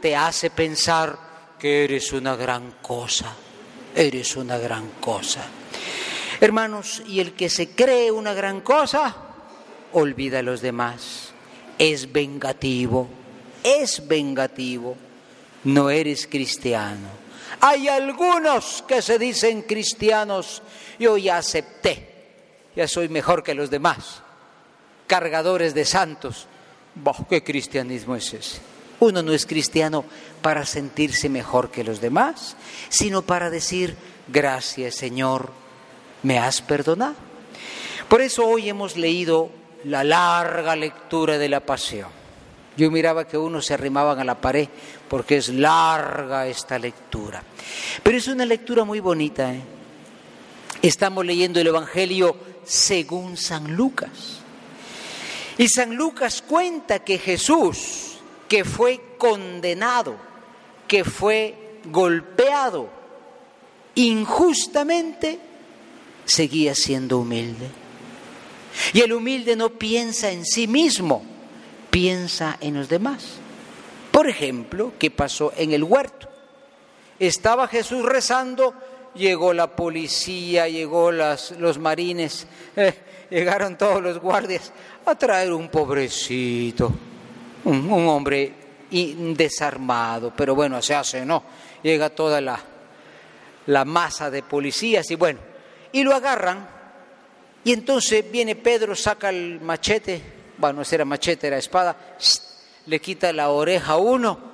te 0.00 0.16
hace 0.16 0.50
pensar 0.50 1.21
eres 1.62 2.12
una 2.12 2.36
gran 2.36 2.72
cosa. 2.82 3.34
Eres 3.94 4.36
una 4.36 4.58
gran 4.58 4.88
cosa. 5.00 5.44
Hermanos, 6.40 7.02
y 7.06 7.20
el 7.20 7.34
que 7.34 7.48
se 7.48 7.70
cree 7.70 8.10
una 8.10 8.34
gran 8.34 8.62
cosa, 8.62 9.14
olvida 9.92 10.40
a 10.40 10.42
los 10.42 10.60
demás. 10.60 11.32
Es 11.78 12.10
vengativo, 12.12 13.08
es 13.62 14.06
vengativo. 14.08 14.96
No 15.64 15.90
eres 15.90 16.26
cristiano. 16.26 17.08
Hay 17.60 17.86
algunos 17.86 18.82
que 18.88 19.00
se 19.02 19.18
dicen 19.18 19.62
cristianos, 19.62 20.62
yo 20.98 21.16
ya 21.16 21.36
acepté, 21.36 22.08
ya 22.74 22.88
soy 22.88 23.08
mejor 23.08 23.44
que 23.44 23.54
los 23.54 23.70
demás. 23.70 24.22
Cargadores 25.06 25.74
de 25.74 25.84
santos. 25.84 26.48
¿Qué 27.28 27.44
cristianismo 27.44 28.16
es 28.16 28.34
ese? 28.34 28.72
Uno 29.02 29.20
no 29.20 29.32
es 29.32 29.46
cristiano 29.46 30.04
para 30.42 30.64
sentirse 30.64 31.28
mejor 31.28 31.72
que 31.72 31.82
los 31.82 32.00
demás, 32.00 32.54
sino 32.88 33.22
para 33.22 33.50
decir, 33.50 33.96
gracias 34.28 34.94
Señor, 34.94 35.50
me 36.22 36.38
has 36.38 36.62
perdonado. 36.62 37.16
Por 38.08 38.20
eso 38.20 38.46
hoy 38.46 38.68
hemos 38.68 38.96
leído 38.96 39.50
la 39.82 40.04
larga 40.04 40.76
lectura 40.76 41.36
de 41.36 41.48
la 41.48 41.58
pasión. 41.58 42.10
Yo 42.76 42.92
miraba 42.92 43.26
que 43.26 43.36
unos 43.36 43.66
se 43.66 43.74
arrimaban 43.74 44.20
a 44.20 44.24
la 44.24 44.40
pared 44.40 44.68
porque 45.08 45.38
es 45.38 45.48
larga 45.48 46.46
esta 46.46 46.78
lectura. 46.78 47.42
Pero 48.04 48.16
es 48.16 48.28
una 48.28 48.46
lectura 48.46 48.84
muy 48.84 49.00
bonita. 49.00 49.52
¿eh? 49.52 49.62
Estamos 50.80 51.26
leyendo 51.26 51.58
el 51.58 51.66
Evangelio 51.66 52.36
según 52.62 53.36
San 53.36 53.74
Lucas. 53.74 54.42
Y 55.58 55.66
San 55.66 55.96
Lucas 55.96 56.40
cuenta 56.40 57.00
que 57.00 57.18
Jesús, 57.18 58.11
que 58.52 58.64
fue 58.66 59.00
condenado, 59.16 60.14
que 60.86 61.04
fue 61.04 61.78
golpeado 61.86 62.90
injustamente, 63.94 65.38
seguía 66.26 66.74
siendo 66.74 67.20
humilde. 67.20 67.70
Y 68.92 69.00
el 69.00 69.14
humilde 69.14 69.56
no 69.56 69.70
piensa 69.70 70.30
en 70.30 70.44
sí 70.44 70.66
mismo, 70.66 71.24
piensa 71.88 72.58
en 72.60 72.74
los 72.74 72.90
demás. 72.90 73.36
Por 74.10 74.28
ejemplo, 74.28 74.92
¿qué 74.98 75.10
pasó 75.10 75.54
en 75.56 75.72
el 75.72 75.82
huerto? 75.82 76.28
Estaba 77.18 77.66
Jesús 77.68 78.04
rezando, 78.04 78.74
llegó 79.14 79.54
la 79.54 79.74
policía, 79.74 80.68
llegó 80.68 81.10
las, 81.10 81.52
los 81.52 81.78
marines, 81.78 82.46
eh, 82.76 82.92
llegaron 83.30 83.78
todos 83.78 84.02
los 84.02 84.18
guardias 84.18 84.74
a 85.06 85.14
traer 85.14 85.54
un 85.54 85.70
pobrecito, 85.70 86.92
un, 87.64 88.08
hombre 88.08 88.52
desarmado, 88.90 90.32
pero 90.36 90.54
bueno, 90.54 90.80
se 90.82 90.94
hace, 90.94 91.24
¿no? 91.24 91.42
Llega 91.82 92.10
toda 92.10 92.40
la, 92.40 92.58
la 93.66 93.84
masa 93.84 94.30
de 94.30 94.42
policías 94.42 95.10
y 95.10 95.14
bueno, 95.14 95.40
y 95.92 96.02
lo 96.02 96.14
agarran. 96.14 96.68
Y 97.64 97.72
entonces 97.72 98.30
viene 98.30 98.56
Pedro, 98.56 98.94
saca 98.94 99.30
el 99.30 99.60
machete, 99.60 100.20
bueno, 100.58 100.80
no 100.80 100.86
era 100.90 101.04
machete, 101.04 101.46
era 101.46 101.58
espada, 101.58 101.96
le 102.86 103.00
quita 103.00 103.32
la 103.32 103.50
oreja 103.50 103.92
a 103.92 103.96
uno. 103.96 104.52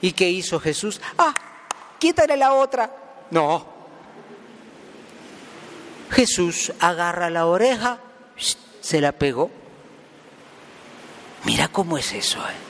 ¿Y 0.00 0.12
qué 0.12 0.28
hizo 0.28 0.60
Jesús? 0.60 1.00
Ah, 1.18 1.34
quítale 1.98 2.36
la 2.36 2.54
otra. 2.54 2.90
No. 3.30 3.66
Jesús 6.10 6.72
agarra 6.80 7.28
la 7.28 7.46
oreja, 7.46 7.98
se 8.80 9.00
la 9.00 9.12
pegó. 9.12 9.50
Mira 11.44 11.68
cómo 11.68 11.98
es 11.98 12.12
eso. 12.12 12.38
¿eh? 12.38 12.68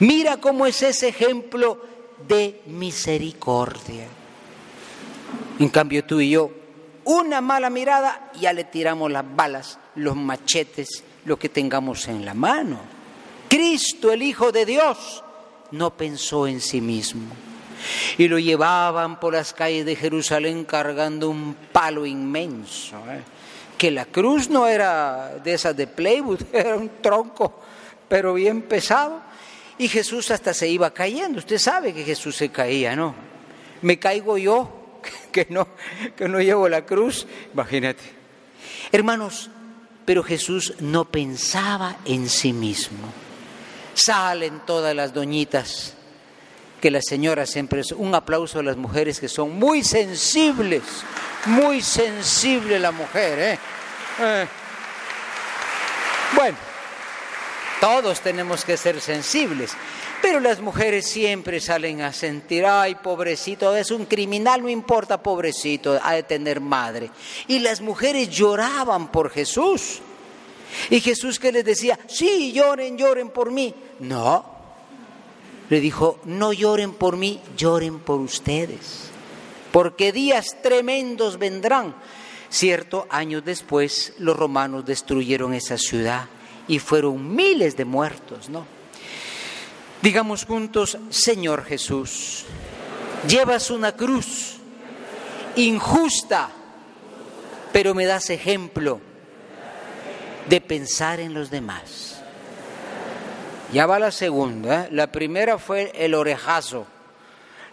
Mira 0.00 0.38
cómo 0.38 0.66
es 0.66 0.82
ese 0.82 1.08
ejemplo 1.08 1.80
de 2.26 2.62
misericordia. 2.66 4.06
En 5.58 5.68
cambio 5.68 6.04
tú 6.04 6.20
y 6.20 6.30
yo, 6.30 6.50
una 7.04 7.40
mala 7.40 7.70
mirada, 7.70 8.30
ya 8.38 8.52
le 8.52 8.64
tiramos 8.64 9.10
las 9.10 9.24
balas, 9.34 9.78
los 9.94 10.16
machetes, 10.16 11.02
lo 11.24 11.38
que 11.38 11.48
tengamos 11.48 12.08
en 12.08 12.24
la 12.24 12.34
mano. 12.34 12.80
Cristo, 13.48 14.12
el 14.12 14.22
Hijo 14.22 14.52
de 14.52 14.66
Dios, 14.66 15.22
no 15.70 15.96
pensó 15.96 16.46
en 16.46 16.60
sí 16.60 16.80
mismo. 16.80 17.28
Y 18.18 18.28
lo 18.28 18.38
llevaban 18.38 19.20
por 19.20 19.34
las 19.34 19.52
calles 19.52 19.86
de 19.86 19.96
Jerusalén 19.96 20.64
cargando 20.64 21.30
un 21.30 21.54
palo 21.72 22.04
inmenso. 22.06 22.96
¿eh? 23.08 23.22
Que 23.78 23.90
la 23.90 24.06
cruz 24.06 24.48
no 24.48 24.66
era 24.66 25.38
de 25.42 25.54
esas 25.54 25.76
de 25.76 25.86
Playwood, 25.86 26.40
era 26.52 26.76
un 26.76 26.90
tronco, 27.00 27.60
pero 28.08 28.34
bien 28.34 28.62
pesado. 28.62 29.22
Y 29.78 29.88
Jesús 29.88 30.30
hasta 30.30 30.54
se 30.54 30.68
iba 30.68 30.90
cayendo. 30.92 31.38
Usted 31.38 31.58
sabe 31.58 31.92
que 31.92 32.04
Jesús 32.04 32.36
se 32.36 32.48
caía, 32.48 32.96
¿no? 32.96 33.14
Me 33.82 33.98
caigo 33.98 34.38
yo, 34.38 35.00
que 35.32 35.46
no, 35.50 35.68
que 36.16 36.28
no 36.28 36.40
llevo 36.40 36.68
la 36.68 36.86
cruz, 36.86 37.26
imagínate. 37.52 38.02
Hermanos, 38.92 39.50
pero 40.06 40.22
Jesús 40.22 40.74
no 40.80 41.04
pensaba 41.04 41.96
en 42.04 42.28
sí 42.28 42.52
mismo. 42.52 43.12
salen 43.94 44.60
todas 44.66 44.94
las 44.94 45.12
doñitas, 45.12 45.94
que 46.80 46.90
la 46.90 47.00
señora 47.02 47.46
siempre 47.46 47.82
un 47.96 48.14
aplauso 48.14 48.58
a 48.58 48.62
las 48.62 48.76
mujeres 48.76 49.18
que 49.18 49.28
son 49.28 49.58
muy 49.58 49.82
sensibles, 49.82 50.82
muy 51.46 51.82
sensible 51.82 52.78
la 52.78 52.92
mujer, 52.92 53.38
¿eh? 53.38 53.58
eh. 54.20 54.46
Bueno, 56.34 56.56
todos 57.80 58.20
tenemos 58.20 58.64
que 58.64 58.76
ser 58.76 59.00
sensibles, 59.00 59.72
pero 60.20 60.40
las 60.40 60.60
mujeres 60.60 61.06
siempre 61.06 61.60
salen 61.60 62.02
a 62.02 62.12
sentir, 62.12 62.66
ay, 62.66 62.96
pobrecito, 62.96 63.76
es 63.76 63.90
un 63.90 64.06
criminal, 64.06 64.62
no 64.62 64.68
importa, 64.68 65.22
pobrecito, 65.22 66.00
ha 66.02 66.14
de 66.14 66.22
tener 66.22 66.60
madre. 66.60 67.10
Y 67.46 67.60
las 67.60 67.80
mujeres 67.80 68.28
lloraban 68.30 69.08
por 69.12 69.30
Jesús. 69.30 70.00
Y 70.90 71.00
Jesús 71.00 71.38
que 71.38 71.52
les 71.52 71.64
decía, 71.64 71.98
sí, 72.08 72.52
lloren, 72.52 72.98
lloren 72.98 73.30
por 73.30 73.50
mí. 73.50 73.74
No, 74.00 74.44
le 75.68 75.80
dijo, 75.80 76.18
no 76.24 76.52
lloren 76.52 76.92
por 76.92 77.16
mí, 77.16 77.40
lloren 77.56 77.98
por 78.00 78.20
ustedes, 78.20 79.10
porque 79.76 80.10
días 80.10 80.56
tremendos 80.62 81.38
vendrán. 81.38 81.94
Cierto, 82.48 83.06
años 83.10 83.44
después 83.44 84.14
los 84.16 84.34
romanos 84.34 84.86
destruyeron 84.86 85.52
esa 85.52 85.76
ciudad 85.76 86.28
y 86.66 86.78
fueron 86.78 87.36
miles 87.36 87.76
de 87.76 87.84
muertos, 87.84 88.48
¿no? 88.48 88.64
Digamos 90.00 90.46
juntos, 90.46 90.96
Señor 91.10 91.62
Jesús, 91.62 92.46
llevas 93.28 93.70
una 93.70 93.92
cruz 93.92 94.54
injusta, 95.56 96.48
pero 97.70 97.94
me 97.94 98.06
das 98.06 98.30
ejemplo 98.30 98.98
de 100.48 100.62
pensar 100.62 101.20
en 101.20 101.34
los 101.34 101.50
demás. 101.50 102.22
Ya 103.74 103.84
va 103.84 103.98
la 103.98 104.10
segunda. 104.10 104.84
¿eh? 104.84 104.88
La 104.92 105.12
primera 105.12 105.58
fue 105.58 105.92
el 105.94 106.14
orejazo. 106.14 106.86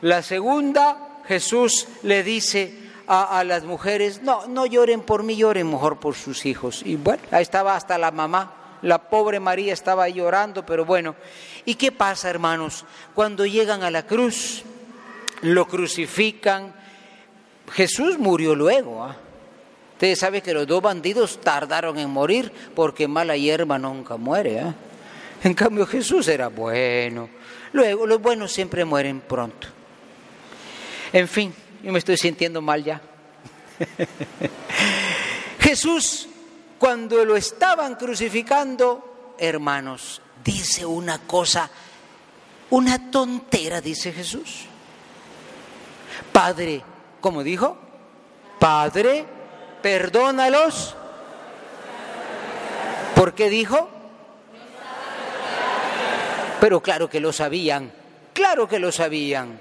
La 0.01 0.21
segunda, 0.21 1.12
Jesús 1.27 1.87
le 2.03 2.23
dice 2.23 2.83
a, 3.07 3.43
las 3.43 3.63
mujeres, 3.63 4.21
no, 4.21 4.47
no 4.47 4.65
lloren 4.65 5.01
por 5.01 5.23
mí, 5.23 5.35
lloren 5.35 5.69
mejor 5.69 5.99
por 5.99 6.15
sus 6.15 6.45
hijos. 6.45 6.81
Y 6.85 6.95
bueno, 6.95 7.21
ahí 7.31 7.41
estaba 7.41 7.75
hasta 7.75 7.97
la 7.97 8.11
mamá. 8.11 8.79
La 8.81 8.97
pobre 8.97 9.39
María 9.39 9.73
estaba 9.73 10.09
llorando, 10.09 10.65
pero 10.65 10.85
bueno. 10.85 11.15
¿Y 11.65 11.75
qué 11.75 11.91
pasa, 11.91 12.29
hermanos? 12.29 12.85
Cuando 13.13 13.45
llegan 13.45 13.83
a 13.83 13.91
la 13.91 14.05
cruz, 14.05 14.63
lo 15.41 15.65
crucifican. 15.67 16.73
Jesús 17.71 18.17
murió 18.17 18.55
luego. 18.55 19.07
¿eh? 19.07 19.15
Ustedes 19.93 20.19
saben 20.19 20.41
que 20.41 20.53
los 20.53 20.67
dos 20.67 20.81
bandidos 20.81 21.39
tardaron 21.39 21.97
en 21.97 22.09
morir 22.09 22.51
porque 22.75 23.07
mala 23.07 23.37
hierba 23.37 23.79
nunca 23.79 24.17
muere. 24.17 24.57
¿eh? 24.57 24.73
En 25.43 25.53
cambio 25.53 25.85
Jesús 25.85 26.27
era 26.27 26.49
bueno. 26.49 27.29
Luego 27.71 28.05
los 28.05 28.21
buenos 28.21 28.51
siempre 28.51 28.83
mueren 28.83 29.21
pronto. 29.21 29.67
En 31.13 31.27
fin, 31.27 31.53
yo 31.83 31.91
me 31.91 31.99
estoy 31.99 32.17
sintiendo 32.17 32.59
mal 32.59 32.83
ya. 32.83 32.99
Jesús, 35.59 36.27
cuando 36.79 37.23
lo 37.23 37.35
estaban 37.35 37.95
crucificando, 37.95 39.35
hermanos, 39.37 40.21
dice 40.43 40.85
una 40.85 41.19
cosa, 41.19 41.69
una 42.71 43.11
tontera, 43.11 43.79
dice 43.79 44.11
Jesús. 44.11 44.65
Padre, 46.31 46.83
¿cómo 47.21 47.43
dijo? 47.43 47.77
Padre, 48.57 49.25
perdónalos. 49.83 50.95
¿Por 53.15 53.35
qué 53.35 53.49
dijo? 53.49 53.87
Pero 56.59 56.81
claro 56.81 57.07
que 57.07 57.19
lo 57.19 57.31
sabían, 57.31 57.91
claro 58.33 58.67
que 58.67 58.79
lo 58.79 58.91
sabían. 58.91 59.59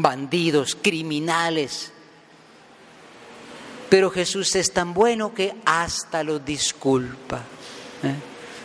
Bandidos, 0.00 0.76
criminales. 0.80 1.92
Pero 3.88 4.10
Jesús 4.10 4.54
es 4.54 4.72
tan 4.72 4.94
bueno 4.94 5.34
que 5.34 5.54
hasta 5.64 6.22
lo 6.22 6.38
disculpa. 6.38 7.38
¿eh? 8.04 8.14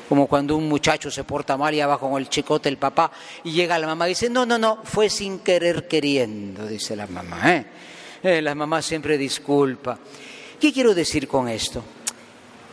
Como 0.07 0.27
cuando 0.27 0.55
un 0.55 0.69
muchacho 0.69 1.09
se 1.09 1.23
porta 1.23 1.57
mal 1.57 1.73
y 1.73 1.79
va 1.79 1.99
con 1.99 2.21
el 2.21 2.29
chicote 2.29 2.69
el 2.69 2.77
papá 2.77 3.11
y 3.43 3.51
llega 3.51 3.79
la 3.79 3.87
mamá 3.87 4.07
y 4.07 4.09
dice, 4.09 4.29
no, 4.29 4.45
no, 4.45 4.59
no, 4.59 4.81
fue 4.83 5.09
sin 5.09 5.39
querer 5.39 5.87
queriendo, 5.87 6.67
dice 6.67 6.95
la 6.95 7.07
mamá. 7.07 7.55
¿eh? 7.55 7.65
Eh, 8.21 8.41
la 8.41 8.53
mamá 8.53 8.81
siempre 8.81 9.17
disculpa. 9.17 9.97
¿Qué 10.59 10.71
quiero 10.71 10.93
decir 10.93 11.27
con 11.27 11.49
esto? 11.49 11.83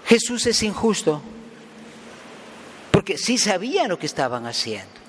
Jesús 0.04 0.46
es 0.46 0.62
injusto, 0.62 1.22
porque 2.90 3.16
sí 3.16 3.38
sabían 3.38 3.88
lo 3.88 3.98
que 3.98 4.06
estaban 4.06 4.44
haciendo. 4.46 4.99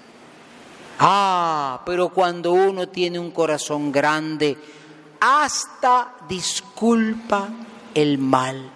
Ah, 0.99 1.81
pero 1.85 2.09
cuando 2.09 2.51
uno 2.51 2.89
tiene 2.89 3.19
un 3.19 3.31
corazón 3.31 3.91
grande, 3.91 4.57
hasta 5.19 6.15
disculpa 6.27 7.49
el 7.93 8.17
mal 8.17 8.71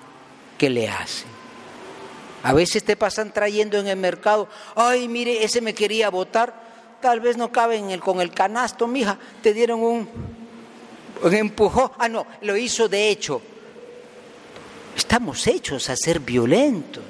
que 0.57 0.69
le 0.69 0.89
hace. 0.89 1.25
A 2.43 2.53
veces 2.53 2.83
te 2.83 2.95
pasan 2.95 3.31
trayendo 3.33 3.77
en 3.77 3.87
el 3.87 3.97
mercado, 3.97 4.47
ay, 4.75 5.07
mire, 5.07 5.43
ese 5.43 5.61
me 5.61 5.73
quería 5.73 6.09
votar, 6.09 6.53
tal 7.01 7.19
vez 7.19 7.37
no 7.37 7.51
cabe 7.51 7.77
en 7.77 7.89
el, 7.91 7.99
con 7.99 8.21
el 8.21 8.31
canasto, 8.31 8.87
mija, 8.87 9.17
te 9.41 9.53
dieron 9.53 9.81
un, 9.81 10.09
un 11.23 11.33
empujón. 11.33 11.91
Ah, 11.97 12.07
no, 12.07 12.25
lo 12.41 12.55
hizo 12.55 12.87
de 12.87 13.09
hecho, 13.09 13.41
Estamos 14.95 15.45
hechos 15.47 15.89
a 15.89 15.95
ser 15.95 16.21
violentos. 16.21 17.03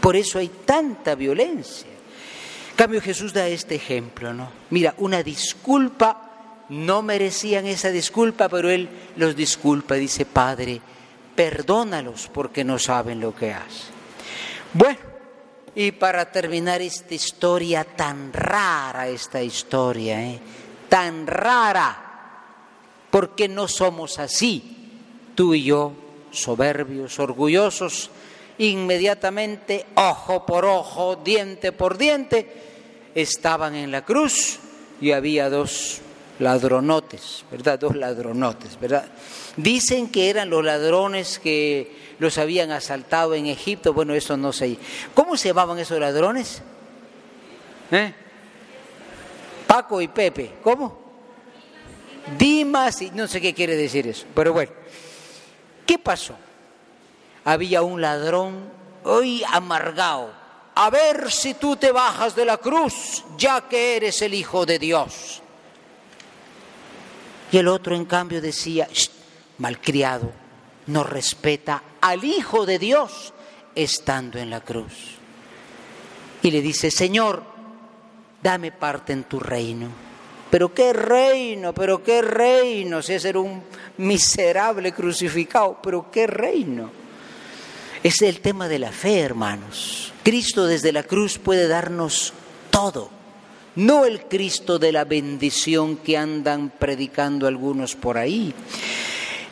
Por 0.00 0.16
eso 0.16 0.38
hay 0.38 0.48
tanta 0.48 1.14
violencia. 1.14 1.89
Cambio, 2.80 3.02
Jesús 3.02 3.34
da 3.34 3.46
este 3.46 3.74
ejemplo, 3.74 4.32
¿no? 4.32 4.50
Mira, 4.70 4.94
una 4.96 5.22
disculpa, 5.22 6.64
no 6.70 7.02
merecían 7.02 7.66
esa 7.66 7.90
disculpa, 7.90 8.48
pero 8.48 8.70
Él 8.70 8.88
los 9.16 9.36
disculpa. 9.36 9.96
Dice, 9.96 10.24
Padre, 10.24 10.80
perdónalos 11.36 12.30
porque 12.32 12.64
no 12.64 12.78
saben 12.78 13.20
lo 13.20 13.36
que 13.36 13.52
hacen. 13.52 13.92
Bueno, 14.72 14.98
y 15.74 15.92
para 15.92 16.32
terminar 16.32 16.80
esta 16.80 17.12
historia 17.12 17.84
tan 17.84 18.32
rara, 18.32 19.08
esta 19.08 19.42
historia, 19.42 20.22
¿eh? 20.22 20.40
tan 20.88 21.26
rara, 21.26 22.46
porque 23.10 23.46
no 23.46 23.68
somos 23.68 24.18
así, 24.18 24.88
tú 25.34 25.52
y 25.52 25.64
yo 25.64 25.92
soberbios, 26.30 27.18
orgullosos, 27.18 28.08
inmediatamente, 28.56 29.84
ojo 29.96 30.46
por 30.46 30.64
ojo, 30.64 31.16
diente 31.16 31.72
por 31.72 31.98
diente, 31.98 32.69
estaban 33.14 33.74
en 33.74 33.90
la 33.90 34.04
cruz 34.04 34.58
y 35.00 35.12
había 35.12 35.48
dos 35.50 36.00
ladronotes, 36.38 37.44
¿verdad? 37.50 37.78
Dos 37.78 37.96
ladronotes, 37.96 38.78
¿verdad? 38.80 39.06
Dicen 39.56 40.08
que 40.08 40.30
eran 40.30 40.50
los 40.50 40.64
ladrones 40.64 41.38
que 41.38 42.14
los 42.18 42.38
habían 42.38 42.70
asaltado 42.70 43.34
en 43.34 43.46
Egipto, 43.46 43.92
bueno, 43.92 44.14
eso 44.14 44.36
no 44.36 44.52
sé. 44.52 44.76
¿Cómo 45.14 45.36
se 45.36 45.48
llamaban 45.48 45.78
esos 45.78 45.98
ladrones? 46.00 46.62
¿Eh? 47.90 48.14
Paco 49.66 50.00
y 50.00 50.08
Pepe, 50.08 50.54
¿cómo? 50.62 50.98
Dimas 52.38 53.02
y 53.02 53.10
no 53.10 53.26
sé 53.26 53.40
qué 53.40 53.54
quiere 53.54 53.76
decir 53.76 54.06
eso, 54.06 54.26
pero 54.34 54.52
bueno. 54.52 54.72
¿Qué 55.86 55.98
pasó? 55.98 56.34
Había 57.44 57.82
un 57.82 58.00
ladrón 58.00 58.70
hoy 59.04 59.42
amargado. 59.50 60.39
A 60.74 60.90
ver 60.90 61.30
si 61.30 61.54
tú 61.54 61.76
te 61.76 61.92
bajas 61.92 62.34
de 62.34 62.44
la 62.44 62.56
cruz, 62.56 63.24
ya 63.36 63.68
que 63.68 63.96
eres 63.96 64.22
el 64.22 64.34
Hijo 64.34 64.64
de 64.64 64.78
Dios. 64.78 65.42
Y 67.52 67.58
el 67.58 67.68
otro, 67.68 67.94
en 67.96 68.04
cambio, 68.04 68.40
decía, 68.40 68.88
malcriado, 69.58 70.32
no 70.86 71.04
respeta 71.04 71.82
al 72.00 72.24
Hijo 72.24 72.64
de 72.66 72.78
Dios 72.78 73.34
estando 73.74 74.38
en 74.38 74.50
la 74.50 74.60
cruz. 74.60 75.16
Y 76.42 76.50
le 76.50 76.62
dice, 76.62 76.90
Señor, 76.90 77.42
dame 78.42 78.72
parte 78.72 79.12
en 79.12 79.24
tu 79.24 79.40
reino. 79.40 79.88
Pero 80.50 80.74
qué 80.74 80.92
reino, 80.92 81.72
pero 81.72 82.02
qué 82.02 82.22
reino, 82.22 83.02
si 83.02 83.14
es 83.14 83.24
un 83.26 83.62
miserable 83.98 84.92
crucificado, 84.92 85.78
pero 85.82 86.10
qué 86.10 86.26
reino. 86.26 86.99
Es 88.02 88.22
el 88.22 88.40
tema 88.40 88.68
de 88.68 88.78
la 88.78 88.92
fe, 88.92 89.20
hermanos. 89.20 90.12
Cristo 90.22 90.66
desde 90.66 90.92
la 90.92 91.02
cruz 91.02 91.38
puede 91.38 91.68
darnos 91.68 92.32
todo, 92.70 93.10
no 93.76 94.06
el 94.06 94.22
Cristo 94.22 94.78
de 94.78 94.92
la 94.92 95.04
bendición 95.04 95.96
que 95.96 96.16
andan 96.16 96.70
predicando 96.70 97.46
algunos 97.46 97.94
por 97.94 98.16
ahí. 98.16 98.54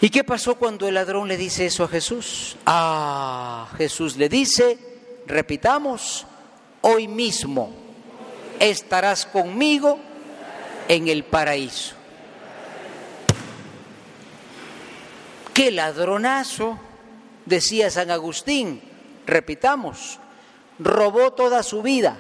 ¿Y 0.01 0.11
qué 0.11 0.25
pasó 0.25 0.55
cuando 0.55 0.89
el 0.89 0.95
ladrón 0.95 1.29
le 1.29 1.37
dice 1.37 1.67
eso 1.67 1.85
a 1.85 1.89
Jesús? 1.89 2.57
Ah, 2.65 3.69
Jesús 3.77 4.17
le 4.17 4.29
dice, 4.29 4.79
repitamos, 5.27 6.27
hoy 6.83 7.09
mismo 7.09 7.75
estarás 8.61 9.27
conmigo 9.27 9.99
en 10.87 11.09
el 11.09 11.25
paraíso. 11.25 11.97
Qué 15.53 15.71
ladronazo, 15.73 16.79
decía 17.49 17.91
San 17.91 18.11
Agustín, 18.11 18.81
repitamos, 19.27 20.19
robó 20.79 21.33
toda 21.33 21.63
su 21.63 21.83
vida, 21.83 22.19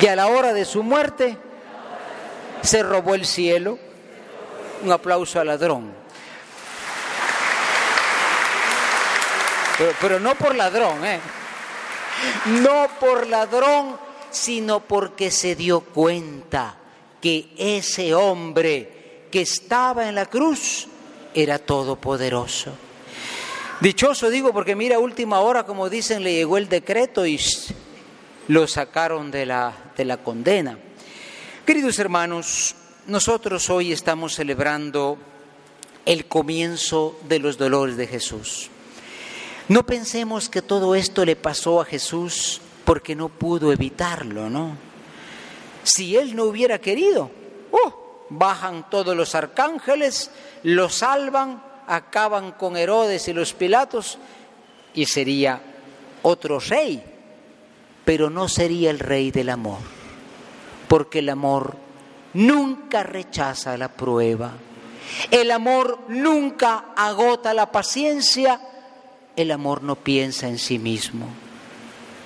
Y 0.00 0.06
a 0.08 0.14
la 0.14 0.26
hora 0.26 0.52
de 0.52 0.66
su 0.66 0.82
muerte 0.82 1.38
se 2.60 2.82
robó 2.82 3.14
el 3.14 3.24
cielo. 3.24 3.78
Un 4.82 4.92
aplauso 4.92 5.40
al 5.40 5.46
ladrón. 5.46 5.90
Pero, 10.00 10.20
no 10.20 10.34
por 10.34 10.54
ladrón, 10.54 11.04
¿eh? 11.04 11.18
No 12.46 12.88
por 13.00 13.26
ladrón, 13.26 13.96
sino 14.30 14.80
porque 14.80 15.30
se 15.30 15.54
dio 15.56 15.80
cuenta 15.80 16.76
que 17.20 17.54
ese 17.56 18.14
hombre 18.14 19.28
que 19.30 19.40
estaba 19.40 20.08
en 20.08 20.14
la 20.14 20.26
cruz 20.26 20.88
era 21.32 21.58
todopoderoso. 21.58 22.85
Dichoso 23.80 24.30
digo 24.30 24.54
porque 24.54 24.74
mira, 24.74 24.98
última 24.98 25.40
hora, 25.40 25.64
como 25.64 25.90
dicen, 25.90 26.22
le 26.22 26.32
llegó 26.32 26.56
el 26.56 26.68
decreto 26.68 27.26
y 27.26 27.38
lo 28.48 28.66
sacaron 28.66 29.30
de 29.30 29.44
la, 29.44 29.92
de 29.94 30.04
la 30.06 30.16
condena. 30.16 30.78
Queridos 31.66 31.98
hermanos, 31.98 32.74
nosotros 33.06 33.68
hoy 33.68 33.92
estamos 33.92 34.34
celebrando 34.34 35.18
el 36.06 36.26
comienzo 36.26 37.18
de 37.28 37.38
los 37.38 37.58
dolores 37.58 37.98
de 37.98 38.06
Jesús. 38.06 38.70
No 39.68 39.84
pensemos 39.84 40.48
que 40.48 40.62
todo 40.62 40.94
esto 40.94 41.24
le 41.26 41.36
pasó 41.36 41.80
a 41.80 41.84
Jesús 41.84 42.62
porque 42.86 43.14
no 43.14 43.28
pudo 43.28 43.72
evitarlo, 43.72 44.48
¿no? 44.48 44.76
Si 45.82 46.16
él 46.16 46.34
no 46.34 46.44
hubiera 46.44 46.80
querido, 46.80 47.30
¡oh! 47.72 48.06
bajan 48.30 48.88
todos 48.88 49.16
los 49.16 49.34
arcángeles, 49.34 50.30
lo 50.62 50.88
salvan, 50.88 51.62
acaban 51.86 52.52
con 52.52 52.76
Herodes 52.76 53.28
y 53.28 53.32
los 53.32 53.52
Pilatos 53.52 54.18
y 54.94 55.06
sería 55.06 55.60
otro 56.22 56.58
rey, 56.58 57.02
pero 58.04 58.30
no 58.30 58.48
sería 58.48 58.90
el 58.90 58.98
rey 58.98 59.30
del 59.30 59.50
amor, 59.50 59.78
porque 60.88 61.20
el 61.20 61.28
amor 61.28 61.76
nunca 62.34 63.02
rechaza 63.02 63.76
la 63.76 63.88
prueba, 63.88 64.52
el 65.30 65.50
amor 65.50 66.00
nunca 66.08 66.86
agota 66.96 67.54
la 67.54 67.70
paciencia, 67.70 68.60
el 69.36 69.50
amor 69.50 69.82
no 69.82 69.96
piensa 69.96 70.48
en 70.48 70.58
sí 70.58 70.78
mismo. 70.78 71.28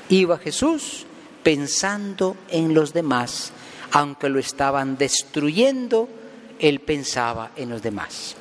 Iba 0.09 0.39
Jesús 0.39 1.07
pensando 1.43 2.37
en 2.49 2.75
los 2.75 2.93
demás, 2.93 3.53
aunque 3.93 4.29
lo 4.29 4.39
estaban 4.39 4.97
destruyendo, 4.97 6.09
él 6.59 6.81
pensaba 6.81 7.51
en 7.57 7.71
los 7.71 7.83
demás. 7.83 8.37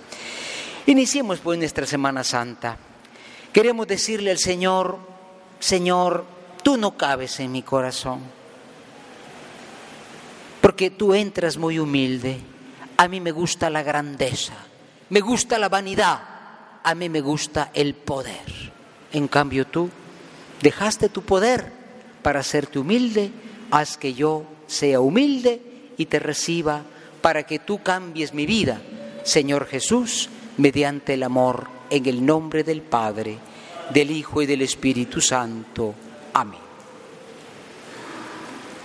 Iniciemos 0.90 1.38
pues 1.38 1.60
nuestra 1.60 1.86
Semana 1.86 2.24
Santa. 2.24 2.76
Queremos 3.54 3.86
decirle 3.86 4.32
al 4.32 4.40
Señor, 4.40 4.98
Señor, 5.60 6.26
tú 6.64 6.78
no 6.78 6.98
cabes 6.98 7.40
en 7.40 7.52
mi 7.52 7.62
corazón, 7.62 8.22
porque 10.62 10.90
tú 10.90 11.14
entras 11.14 11.58
muy 11.58 11.78
humilde. 11.78 12.40
A 12.98 13.08
mí 13.08 13.22
me 13.22 13.32
gusta 13.32 13.70
la 13.70 13.84
grandeza, 13.84 14.56
me 15.12 15.20
gusta 15.20 15.60
la 15.60 15.70
vanidad, 15.70 16.22
a 16.84 16.96
mí 16.96 17.08
me 17.08 17.22
gusta 17.22 17.70
el 17.76 17.94
poder. 17.94 18.42
En 19.14 19.28
cambio 19.28 19.68
tú 19.68 19.92
dejaste 20.60 21.08
tu 21.08 21.22
poder 21.22 21.72
para 22.24 22.40
hacerte 22.40 22.80
humilde, 22.80 23.30
haz 23.70 23.96
que 23.96 24.16
yo 24.16 24.44
sea 24.66 25.02
humilde 25.02 25.92
y 25.98 26.08
te 26.08 26.18
reciba 26.18 26.82
para 27.22 27.44
que 27.44 27.60
tú 27.60 27.84
cambies 27.84 28.34
mi 28.34 28.48
vida, 28.48 28.82
Señor 29.24 29.68
Jesús, 29.68 30.32
mediante 30.60 31.14
el 31.14 31.24
amor, 31.24 31.68
en 31.90 32.06
el 32.06 32.26
nombre 32.26 32.64
del 32.64 32.82
Padre, 32.82 33.38
del 33.94 34.12
Hijo 34.12 34.42
y 34.42 34.46
del 34.46 34.62
Espíritu 34.62 35.22
Santo. 35.22 35.96
Amén. 36.34 36.69